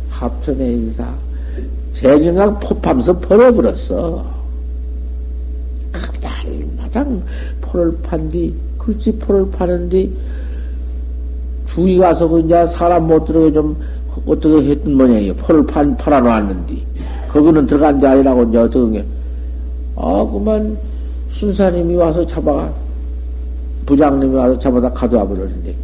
합천의 0.10 0.76
인사 0.76 1.14
재경각 1.92 2.62
포함서 2.62 3.20
벌어버렸어. 3.20 4.34
날마당 6.22 7.22
포를 7.60 7.98
판디, 8.02 8.56
글씨 8.78 9.12
포를 9.12 9.52
파는데, 9.52 10.10
주위 11.74 11.98
가서 11.98 12.28
그 12.28 12.40
이제 12.40 12.68
사람 12.68 13.08
못 13.08 13.26
들어게 13.26 13.52
좀 13.52 13.76
어떻게 14.28 14.70
했던 14.70 14.96
모양이에요. 14.96 15.34
포를 15.36 15.66
판, 15.66 15.96
팔아놓았는데. 15.98 16.76
거기는 17.30 17.66
들어간 17.66 18.00
데 18.00 18.06
아니라고 18.06 18.44
이제 18.44 18.58
어떻게, 18.60 19.04
아, 19.96 20.24
그만 20.32 20.78
순사님이 21.32 21.96
와서 21.96 22.24
잡아가, 22.28 22.72
부장님이 23.88 24.36
와서 24.36 24.60
잡아다 24.60 24.92
가져와 24.92 25.28
버렸는데. 25.28 25.76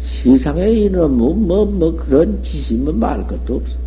세상에 0.00 0.68
이놈, 0.70 1.16
뭐, 1.16 1.34
뭐, 1.34 1.64
뭐, 1.64 1.96
그런 1.96 2.42
짓이 2.42 2.78
뭐말 2.78 3.26
것도 3.26 3.56
없어. 3.56 3.80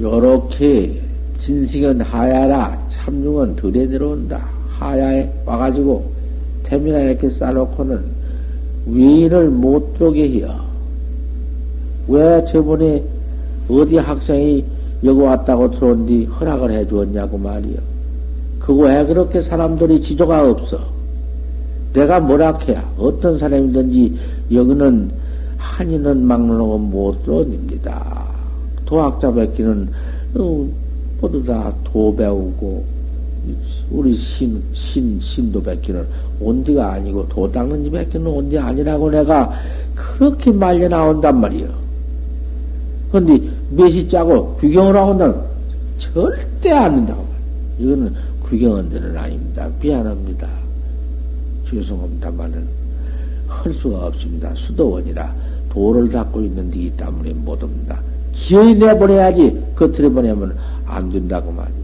요렇게 0.00 1.00
진식은 1.38 2.00
하야라 2.00 2.83
참중은 3.04 3.56
들에 3.56 3.86
들어온다. 3.86 4.48
하야에 4.78 5.30
와가지고 5.44 6.10
태민아 6.64 6.98
이렇게 7.00 7.28
싸놓고는 7.28 8.02
위인을 8.86 9.50
못 9.50 9.94
들어오게 9.94 10.30
해요. 10.30 10.58
왜 12.08 12.44
저번에 12.46 13.02
어디 13.68 13.98
학생이 13.98 14.64
여기 15.04 15.20
왔다고 15.20 15.70
들어온뒤 15.70 16.24
허락을 16.24 16.70
해 16.72 16.86
주었냐고 16.86 17.36
말이요. 17.36 17.76
그거 18.58 18.84
왜 18.84 19.04
그렇게 19.04 19.42
사람들이 19.42 20.00
지조가 20.00 20.50
없어? 20.50 20.80
내가 21.92 22.20
뭐라 22.20 22.58
해야 22.66 22.90
어떤 22.98 23.36
사람이든지 23.38 24.18
여기는 24.52 25.10
한인은 25.58 26.22
막론하고 26.24 26.78
못 26.78 27.22
들어옵니다. 27.24 28.24
도학자 28.86 29.32
뵙기는 29.32 29.88
어, 30.36 30.66
모두 31.20 31.44
다 31.44 31.72
도 31.94 32.14
배우고 32.16 32.93
우리 33.90 34.14
신, 34.14 34.62
신, 34.72 35.18
신도 35.20 35.62
뵙기는 35.62 36.06
온디가 36.40 36.94
아니고 36.94 37.28
도 37.28 37.50
닦는 37.50 37.84
집 37.84 37.92
뵙기는 37.92 38.26
온디 38.26 38.58
아니라고 38.58 39.10
내가 39.10 39.52
그렇게 39.94 40.50
말려 40.50 40.88
나온단 40.88 41.40
말이요. 41.40 41.68
근데 43.12 43.40
몇이 43.70 44.08
짜고 44.08 44.56
규경을 44.56 44.96
하고 44.96 45.14
난 45.14 45.40
절대 45.98 46.72
안 46.72 46.96
된다고 46.96 47.24
이거는 47.78 48.12
규경한 48.48 48.90
데는 48.90 49.16
아닙니다. 49.16 49.68
미안합니다. 49.80 50.48
죄송합니다만은 51.68 52.66
할 53.46 53.72
수가 53.74 54.06
없습니다. 54.06 54.52
수도원이라 54.54 55.32
도를 55.70 56.10
닦고 56.10 56.40
있는 56.40 56.70
데기 56.70 56.90
때문에 56.96 57.32
못합니다. 57.34 58.00
기어이 58.32 58.74
내보내야지 58.74 59.72
겉으로 59.76 60.10
보내면 60.12 60.56
안 60.86 61.10
된다고 61.10 61.52
말이야. 61.52 61.83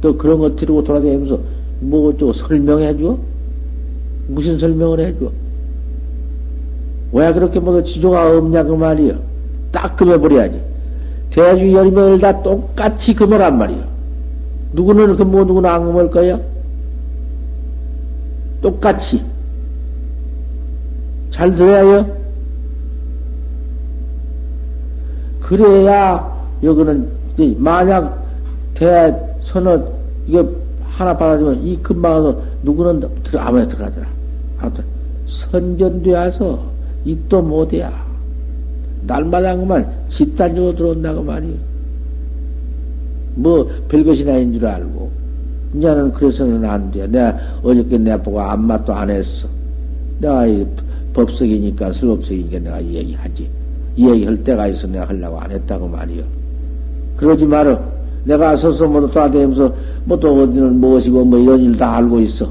또 0.00 0.16
그런 0.16 0.38
거 0.38 0.54
들고 0.56 0.84
돌아다니면서 0.84 1.38
뭐 1.80 2.10
어쩌고 2.10 2.32
설명해 2.32 2.98
줘? 2.98 3.18
무슨 4.28 4.58
설명을 4.58 5.00
해 5.00 5.18
줘? 5.18 5.30
왜 7.12 7.32
그렇게 7.32 7.58
모두 7.58 7.82
지조가 7.82 8.38
없냐, 8.38 8.64
그 8.64 8.72
말이요. 8.72 9.18
딱 9.72 9.96
금해버려야지. 9.96 10.60
대주 11.30 11.72
열 11.72 11.90
명을 11.90 12.18
다 12.18 12.42
똑같이 12.42 13.14
금어란 13.14 13.58
말이요. 13.58 13.84
누구는 14.72 15.16
금고 15.16 15.44
누구는 15.44 15.68
안 15.68 15.84
금을 15.84 16.10
거야? 16.10 16.38
똑같이. 18.62 19.22
잘 21.30 21.54
들어야요. 21.54 22.06
그래야 25.40 26.46
여기는 26.62 27.08
만약 27.58 28.24
대 28.74 29.29
선언 29.50 29.84
이거 30.26 30.48
하나 30.82 31.16
받아주면 31.16 31.64
이 31.66 31.76
금방에서 31.82 32.40
누구는 32.62 33.00
들어 33.24 33.40
아무나 33.40 33.66
들어가더라. 33.66 34.06
아무튼 34.58 34.84
선전되어서 35.26 36.70
입도 37.04 37.42
못해야 37.42 38.04
날마다 39.06 39.56
그만 39.56 39.86
집단적으로 40.08 40.74
들어온다고 40.76 41.22
말이요. 41.22 41.54
뭐 43.36 43.68
별것이 43.88 44.24
나 44.24 44.38
인 44.38 44.52
줄 44.52 44.66
알고 44.66 45.10
이제는 45.74 46.12
그래서는 46.12 46.64
안 46.64 46.90
돼. 46.90 47.06
내가 47.06 47.38
어저께 47.62 47.96
내가 47.98 48.20
보고 48.20 48.40
안마도 48.40 48.92
안 48.92 49.08
했어. 49.08 49.48
내가 50.18 50.46
이 50.46 50.66
법석이니까 51.14 51.92
슬법석이니까 51.92 52.58
내가 52.58 52.80
이 52.80 52.94
얘기하지. 52.94 53.48
이 53.96 54.08
얘기할 54.10 54.36
때가 54.44 54.66
있어 54.68 54.86
내가 54.86 55.08
하려고 55.08 55.40
안 55.40 55.50
했다고 55.50 55.88
말이요. 55.88 56.22
그러지 57.16 57.46
말어. 57.46 57.80
내가 58.24 58.54
서서 58.56 58.86
뭐또 58.86 59.10
다니면서 59.10 59.72
뭐 60.04 60.18
또 60.18 60.42
어디는 60.42 60.80
무엇이고 60.80 61.24
뭐 61.24 61.38
이런 61.38 61.60
일 61.60 61.76
다 61.76 61.96
알고 61.96 62.20
있어. 62.20 62.50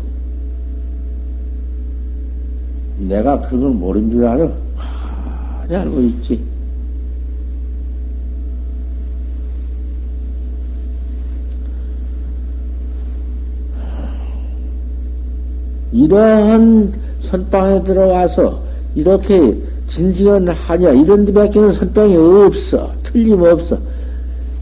내가 3.00 3.40
그런 3.42 3.62
걸 3.62 3.72
모른 3.72 4.10
줄 4.12 4.26
알아? 4.26 4.50
하, 4.76 5.66
알고 5.70 6.02
있지. 6.02 6.42
이러한 15.92 16.94
선방에 17.22 17.84
들어와서 17.84 18.62
이렇게 18.96 19.56
진지한 19.88 20.48
하냐 20.50 20.92
이런 20.92 21.26
데밖에는 21.26 21.74
선방이 21.74 22.16
없어 22.16 22.92
틀림없어 23.04 23.78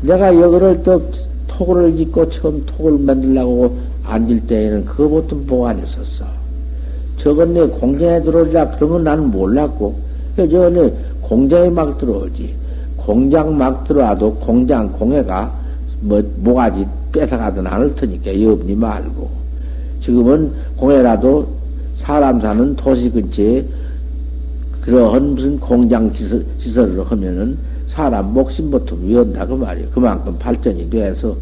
내가 0.01 0.35
여기를 0.35 0.83
또 0.83 1.01
토굴을 1.47 1.95
짓고 1.97 2.29
처음 2.29 2.63
토굴을 2.65 2.99
만들려고 2.99 3.77
앉을 4.03 4.39
때에는 4.47 4.85
그것부터 4.85 5.35
보고 5.47 5.67
앉았었어. 5.67 6.25
저건 7.17 7.53
내 7.53 7.65
공장에 7.65 8.21
들어오리라 8.21 8.69
건 8.77 9.03
나는 9.03 9.31
몰랐고 9.31 9.95
저는 10.37 10.93
공장에 11.21 11.69
막 11.69 11.97
들어오지. 11.97 12.53
공장 12.95 13.57
막 13.57 13.83
들어와도 13.85 14.35
공장 14.35 14.91
공해가 14.91 15.51
뭐 16.01 16.21
뭐가지 16.37 16.85
뺏어가든 17.11 17.65
않을 17.65 17.95
테니까 17.95 18.41
여없니 18.41 18.75
말고. 18.75 19.29
지금은 20.01 20.51
공해라도 20.77 21.47
사람 21.97 22.39
사는 22.39 22.75
도시 22.75 23.09
근처에 23.09 23.65
그러한 24.81 25.33
무슨 25.33 25.59
공장 25.59 26.13
시설, 26.13 26.45
시설을 26.59 27.03
하면은 27.03 27.57
사람 27.87 28.33
목숨부터 28.33 28.95
위한다고 28.97 29.57
말이에요. 29.57 29.89
그만큼 29.91 30.37
발전이 30.37 30.89
돼서 30.89 31.35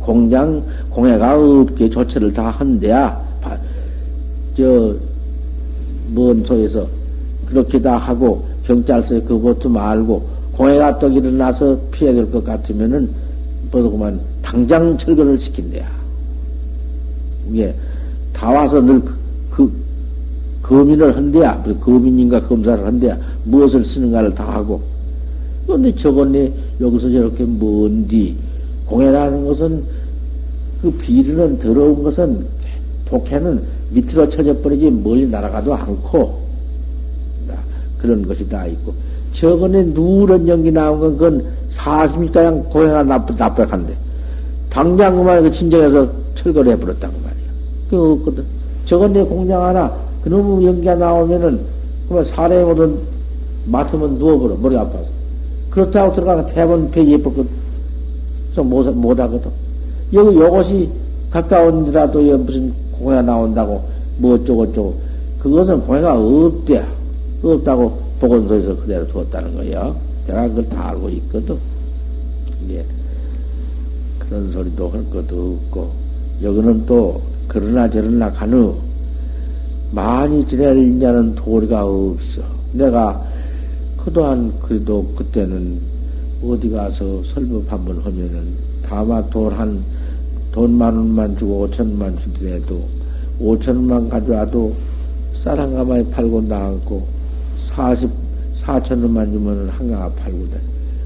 공장 0.00 0.62
공해가 0.90 1.36
없게 1.36 1.88
조처를 1.88 2.32
다 2.32 2.50
한대야 2.50 3.22
저먼 4.56 4.98
속에서 6.44 6.86
그렇게 7.46 7.80
다 7.80 7.96
하고 7.96 8.44
경찰서에 8.64 9.20
그것도 9.22 9.68
말고 9.68 10.28
공해가 10.52 10.98
또 10.98 11.08
일어나서 11.08 11.78
피해될 11.90 12.30
것 12.30 12.44
같으면은 12.44 13.10
뭐더구만 13.70 14.20
당장 14.42 14.96
철거를 14.98 15.38
시킨대야. 15.38 15.88
이게 17.48 17.74
다 18.32 18.50
와서 18.50 18.80
늘 18.80 19.00
그, 19.00 19.14
그 19.50 19.72
거민을 20.62 21.16
한대야. 21.16 21.62
거민인가 21.80 22.40
검사를 22.40 22.84
한대야. 22.84 23.16
무엇을 23.44 23.84
쓰는가를 23.84 24.34
다 24.34 24.44
하고. 24.52 24.80
그런데 25.66 25.94
저건네 25.94 26.52
여기서 26.80 27.10
저렇게 27.10 27.44
먼디 27.44 28.36
공해라는 28.86 29.46
것은 29.46 29.84
그 30.80 30.90
비르는 30.90 31.58
더러운 31.58 32.02
것은 32.02 32.44
독해는 33.06 33.62
밑으로 33.90 34.28
쳐져 34.28 34.56
버리지 34.58 34.90
멀리 34.90 35.26
날아가도 35.26 35.74
않고 35.74 36.42
그런 37.98 38.26
것이 38.26 38.48
다 38.48 38.66
있고 38.66 38.92
저번에 39.32 39.84
누런 39.84 40.46
연기 40.48 40.70
나온 40.70 41.00
건 41.00 41.16
그건 41.16 41.46
사십니까 41.70 42.50
고해가 42.52 43.04
나쁘, 43.04 43.34
나쁘한데 43.34 43.94
당장 44.68 45.16
그만 45.16 45.42
그 45.42 45.50
진정해서 45.50 46.08
철거를 46.34 46.72
해버렸다고 46.72 47.12
말이야. 47.12 47.50
그 47.90 48.12
없거든. 48.12 48.44
저건 48.84 49.12
내 49.12 49.22
공장 49.22 49.62
하나 49.62 49.94
그놈의 50.22 50.66
연기가 50.66 50.94
나오면은 50.94 51.60
그만 52.08 52.24
사례 52.24 52.64
모든 52.64 52.98
맡으면 53.66 54.18
누워버려 54.18 54.56
머리 54.56 54.76
아파서. 54.76 55.04
그렇다고 55.72 56.14
들어가면 56.14 56.46
대본 56.48 56.90
폐기 56.90 57.12
예쁠 57.12 57.32
것좀 57.34 58.68
못, 58.68 58.84
못 58.94 59.18
하거든. 59.18 59.50
여기 60.12 60.36
요것이 60.36 60.90
가까운데라도 61.30 62.20
무슨 62.38 62.72
공해가 62.92 63.22
나온다고 63.22 63.82
뭐 64.18 64.34
어쩌고저쩌고 64.34 65.00
그것은 65.40 65.80
공해가 65.80 66.18
없대 66.18 66.84
없다고 67.42 67.98
보건소에서 68.20 68.76
그대로 68.76 69.08
두었다는 69.08 69.54
거예요. 69.56 69.96
내가 70.26 70.46
그걸 70.48 70.68
다 70.68 70.90
알고 70.90 71.08
있거든. 71.08 71.56
이게 72.64 72.84
그런 74.18 74.52
소리도 74.52 74.88
할 74.90 75.10
것도 75.10 75.58
없고 75.64 75.90
여기는 76.42 76.86
또 76.86 77.20
그러나 77.48 77.88
저러나 77.90 78.30
가누 78.30 78.74
많이 79.90 80.46
지낼 80.46 80.76
인자는 80.76 81.34
도리가 81.34 81.84
없어. 81.84 82.42
내가 82.72 83.31
그동안 84.04 84.52
그래도 84.60 85.04
그때는 85.14 85.80
어디 86.42 86.68
가서 86.70 87.22
설법 87.22 87.70
한번 87.70 87.98
하면은 88.00 88.52
다마 88.82 89.24
돈한 89.30 89.80
돈 90.50 90.72
만 90.72 90.96
원만 90.96 91.36
주고 91.38 91.60
오천만 91.60 92.18
주더라도 92.18 92.82
오천 93.38 93.76
원만 93.76 94.08
가져와도 94.08 94.74
쌀한 95.42 95.74
가마에 95.74 96.04
팔고 96.10 96.42
나왔고 96.42 97.06
사십 97.68 98.10
사천 98.56 99.02
원만 99.02 99.30
주면 99.30 99.68
한 99.68 99.90
가마 99.90 100.08
팔고 100.10 100.46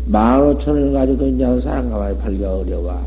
만 0.07 0.43
오천 0.43 0.75
원을 0.75 0.93
가지고 0.93 1.27
이제 1.27 1.61
쌀한 1.61 1.91
가마에 1.91 2.17
팔기가 2.17 2.59
어려워. 2.59 2.99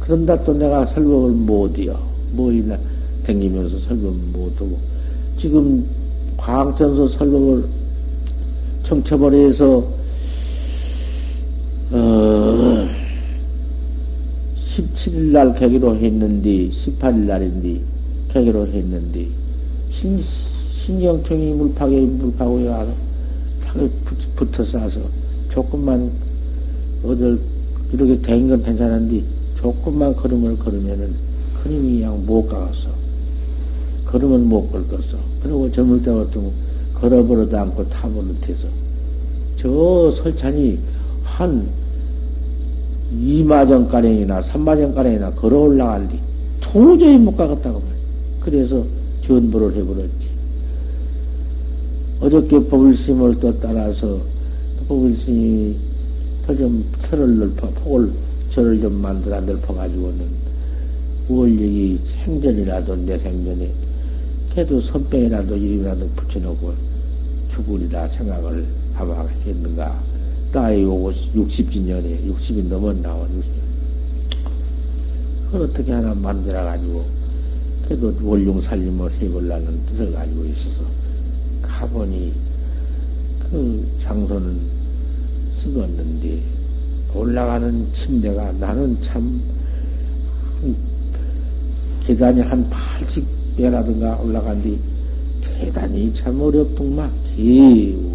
그런다 0.00 0.44
또 0.44 0.52
내가 0.52 0.84
설법을 0.84 1.30
못이어. 1.32 1.98
뭐 2.32 2.52
이나 2.52 2.76
댕기면서 3.24 3.78
설법 3.80 4.14
못하고 4.32 4.78
지금 5.38 5.84
광천서 6.36 7.08
설법을 7.08 7.77
청처벌에서 8.88 9.84
어, 11.90 12.88
17일 14.76 15.32
날 15.32 15.54
계기로 15.54 15.96
했는데 15.96 16.70
18일 16.70 17.26
날인데 17.26 17.80
계기로 18.32 18.66
했는데 18.66 19.26
신, 19.92 20.22
신경통이 20.72 21.52
물파에 21.52 22.00
물파고에 22.00 22.68
와서 22.68 22.92
팍에 23.64 23.88
붙어 24.36 24.64
싸서 24.64 25.00
조금만 25.50 26.10
어딜 27.04 27.38
이렇게 27.92 28.18
된 28.22 28.48
건 28.48 28.62
괜찮은데 28.62 29.22
조금만 29.58 30.14
걸음을 30.16 30.58
걸으면은 30.58 31.14
큰 31.62 31.72
힘이 31.72 31.98
그냥 31.98 32.24
못 32.24 32.46
가겠어. 32.46 32.88
걸으면 34.06 34.48
못 34.48 34.70
걸겠어. 34.70 35.18
그리고 35.42 35.70
젊을 35.72 36.02
때 36.02 36.10
같으면 36.12 36.52
걸어버려도 36.94 37.58
않고 37.58 37.88
타버릇해서 37.88 38.68
저 39.58 40.10
설찬이 40.12 40.78
한 41.24 41.68
2마정가량이나 43.12 44.42
3마정가량이나 44.42 45.34
걸어 45.36 45.60
올라갈리 45.60 46.18
도저히 46.60 47.18
못 47.18 47.36
가겠다고 47.36 47.80
말이야. 47.80 47.94
그래서 48.40 48.84
전부를 49.26 49.74
해버렸지. 49.74 50.28
어저께 52.20 52.68
법을심을 52.68 53.40
또 53.40 53.58
따라서 53.60 54.18
법을심이 54.86 55.76
좀 56.56 56.84
털을 57.02 57.38
넓혀, 57.38 57.68
폭을 57.68 58.10
절을 58.50 58.80
좀 58.80 58.94
만들어 58.94 59.40
넓혀가지고는 59.40 60.26
월력이 61.28 61.98
생전이라도 62.24 62.96
내 62.96 63.18
생전에 63.18 63.70
해도 64.56 64.80
선병이라도 64.80 65.56
이름이라도 65.56 66.08
붙여놓고 66.16 66.72
죽으리라 67.54 68.08
생각을 68.08 68.64
아마 68.98 69.24
했는가. 69.46 69.96
나이 70.52 70.84
60진년에 70.84 72.28
60이 72.28 72.66
넘었나와 72.66 73.26
60년. 73.26 73.58
그걸 75.46 75.62
어떻게 75.62 75.92
하나 75.92 76.12
만들어가지고 76.14 77.04
그래도 77.84 78.12
원룡 78.22 78.60
살림을 78.60 79.12
해보려는 79.12 79.86
뜻을 79.86 80.12
가지고 80.12 80.44
있어서 80.46 80.82
가보니 81.62 82.32
그 83.50 83.88
장소는 84.02 84.58
쓰겄는데 85.62 86.40
올라가는 87.14 87.86
침대가 87.94 88.52
나는 88.52 89.00
참 89.00 89.40
계단이 92.04 92.40
한 92.40 92.68
80배라든가 92.68 94.22
올라간 94.24 94.62
뒤 94.62 94.78
계단이 95.40 96.12
참 96.14 96.40
어렵더만 96.40 97.10
개우 97.36 98.07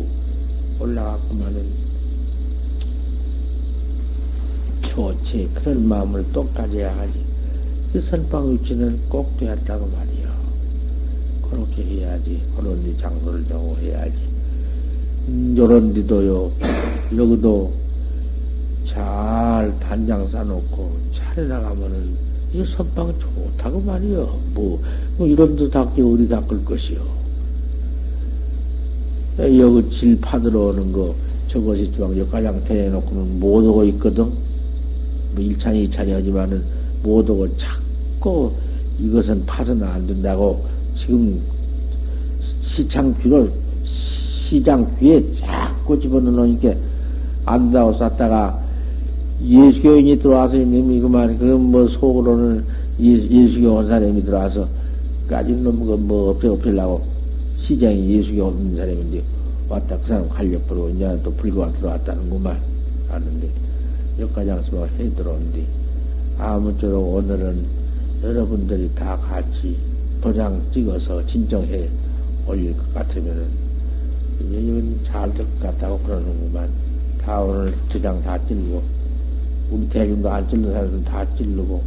올라갔구만은 0.83 1.65
좋지. 4.81 5.49
그런 5.53 5.87
마음을 5.87 6.25
또 6.33 6.47
가져야 6.49 6.95
하지. 6.97 7.23
그 7.91 8.01
선방 8.01 8.51
위치는 8.53 8.99
꼭 9.07 9.37
되었다고 9.37 9.87
말이요 9.87 10.29
그렇게 11.49 11.83
해야지. 11.83 12.41
그런 12.57 12.83
데 12.83 12.95
장소를 12.97 13.47
정오 13.47 13.77
해야지. 13.77 14.17
음, 15.27 15.55
요런 15.57 15.93
데도요. 15.93 16.51
여기도 17.15 17.73
잘 18.85 19.73
단장 19.79 20.27
싸놓고 20.29 20.97
차려 21.13 21.47
나가면은 21.47 22.17
이 22.53 22.63
선방 22.65 23.13
좋다고 23.17 23.79
말이요 23.79 24.39
뭐, 24.53 24.79
뭐 25.17 25.27
이런 25.27 25.55
데 25.55 25.69
닦기 25.69 26.01
어디 26.01 26.27
닦을 26.27 26.65
것이요 26.65 27.22
여기 29.39 29.89
질 29.89 30.19
파들어 30.21 30.67
오는 30.67 30.91
거 30.91 31.13
저것이 31.47 31.91
막 31.97 32.15
역가장 32.17 32.63
대해놓고는 32.65 33.39
못 33.39 33.65
오고 33.65 33.83
있거든. 33.85 34.25
뭐 34.25 35.43
1차니 35.43 35.89
2차니 35.89 36.11
하지만은 36.11 36.63
못 37.01 37.27
오고 37.27 37.47
자꾸 37.57 38.51
이것은 38.99 39.43
파서는 39.45 39.83
안 39.87 40.05
된다고 40.05 40.63
지금 40.95 41.41
시장 42.61 43.13
귀를 43.21 43.51
시장 43.85 44.85
귀에 44.99 45.23
자꾸 45.33 45.99
집어넣으니까 45.99 46.73
안 47.45 47.61
된다고 47.63 47.93
쌌다가 47.93 48.59
예수교인이 49.43 50.19
들어와서 50.19 50.55
이놈이 50.55 51.01
그만 51.01 51.37
그건 51.37 51.71
뭐 51.71 51.87
속으로는 51.87 52.63
예수교 52.99 53.73
온 53.73 53.87
사람이 53.87 54.23
들어와서 54.23 54.67
까진 55.27 55.63
놈 55.63 55.79
그뭐 55.79 56.29
없애 56.29 56.47
없애려고 56.47 57.12
시장이 57.63 58.17
예수교 58.19 58.45
온 58.45 58.75
사람인데 58.75 59.23
왔다 59.69 59.97
그 59.97 60.05
사람 60.05 60.27
갈려버리고 60.29 60.89
이제 60.89 61.19
또 61.23 61.31
불교가 61.33 61.71
들어왔다는구만 61.73 62.59
아는데 63.09 63.49
역가장수가 64.19 64.85
해 64.99 65.09
들어온디 65.15 65.65
아무쪼록 66.37 67.15
오늘은 67.15 67.65
여러분들이 68.21 68.89
다 68.95 69.15
같이 69.17 69.77
도장 70.21 70.61
찍어서 70.73 71.25
진정해 71.25 71.87
올릴 72.45 72.75
것 72.75 72.93
같으면은 72.93 73.45
이건 74.41 74.99
잘 75.05 75.31
될 75.33 75.45
것 75.45 75.59
같다고 75.61 75.99
그러는구만. 75.99 76.69
다 77.21 77.39
오늘 77.41 77.73
도장 77.89 78.21
다 78.23 78.37
찔고 78.47 78.83
우리 79.71 79.87
대중도 79.89 80.29
안 80.29 80.47
찔른 80.49 80.71
사람들은 80.73 81.03
다 81.05 81.25
찔르고 81.37 81.81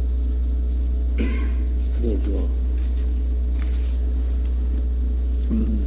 그래도 2.01 2.47
Mm-hmm. 5.49 5.86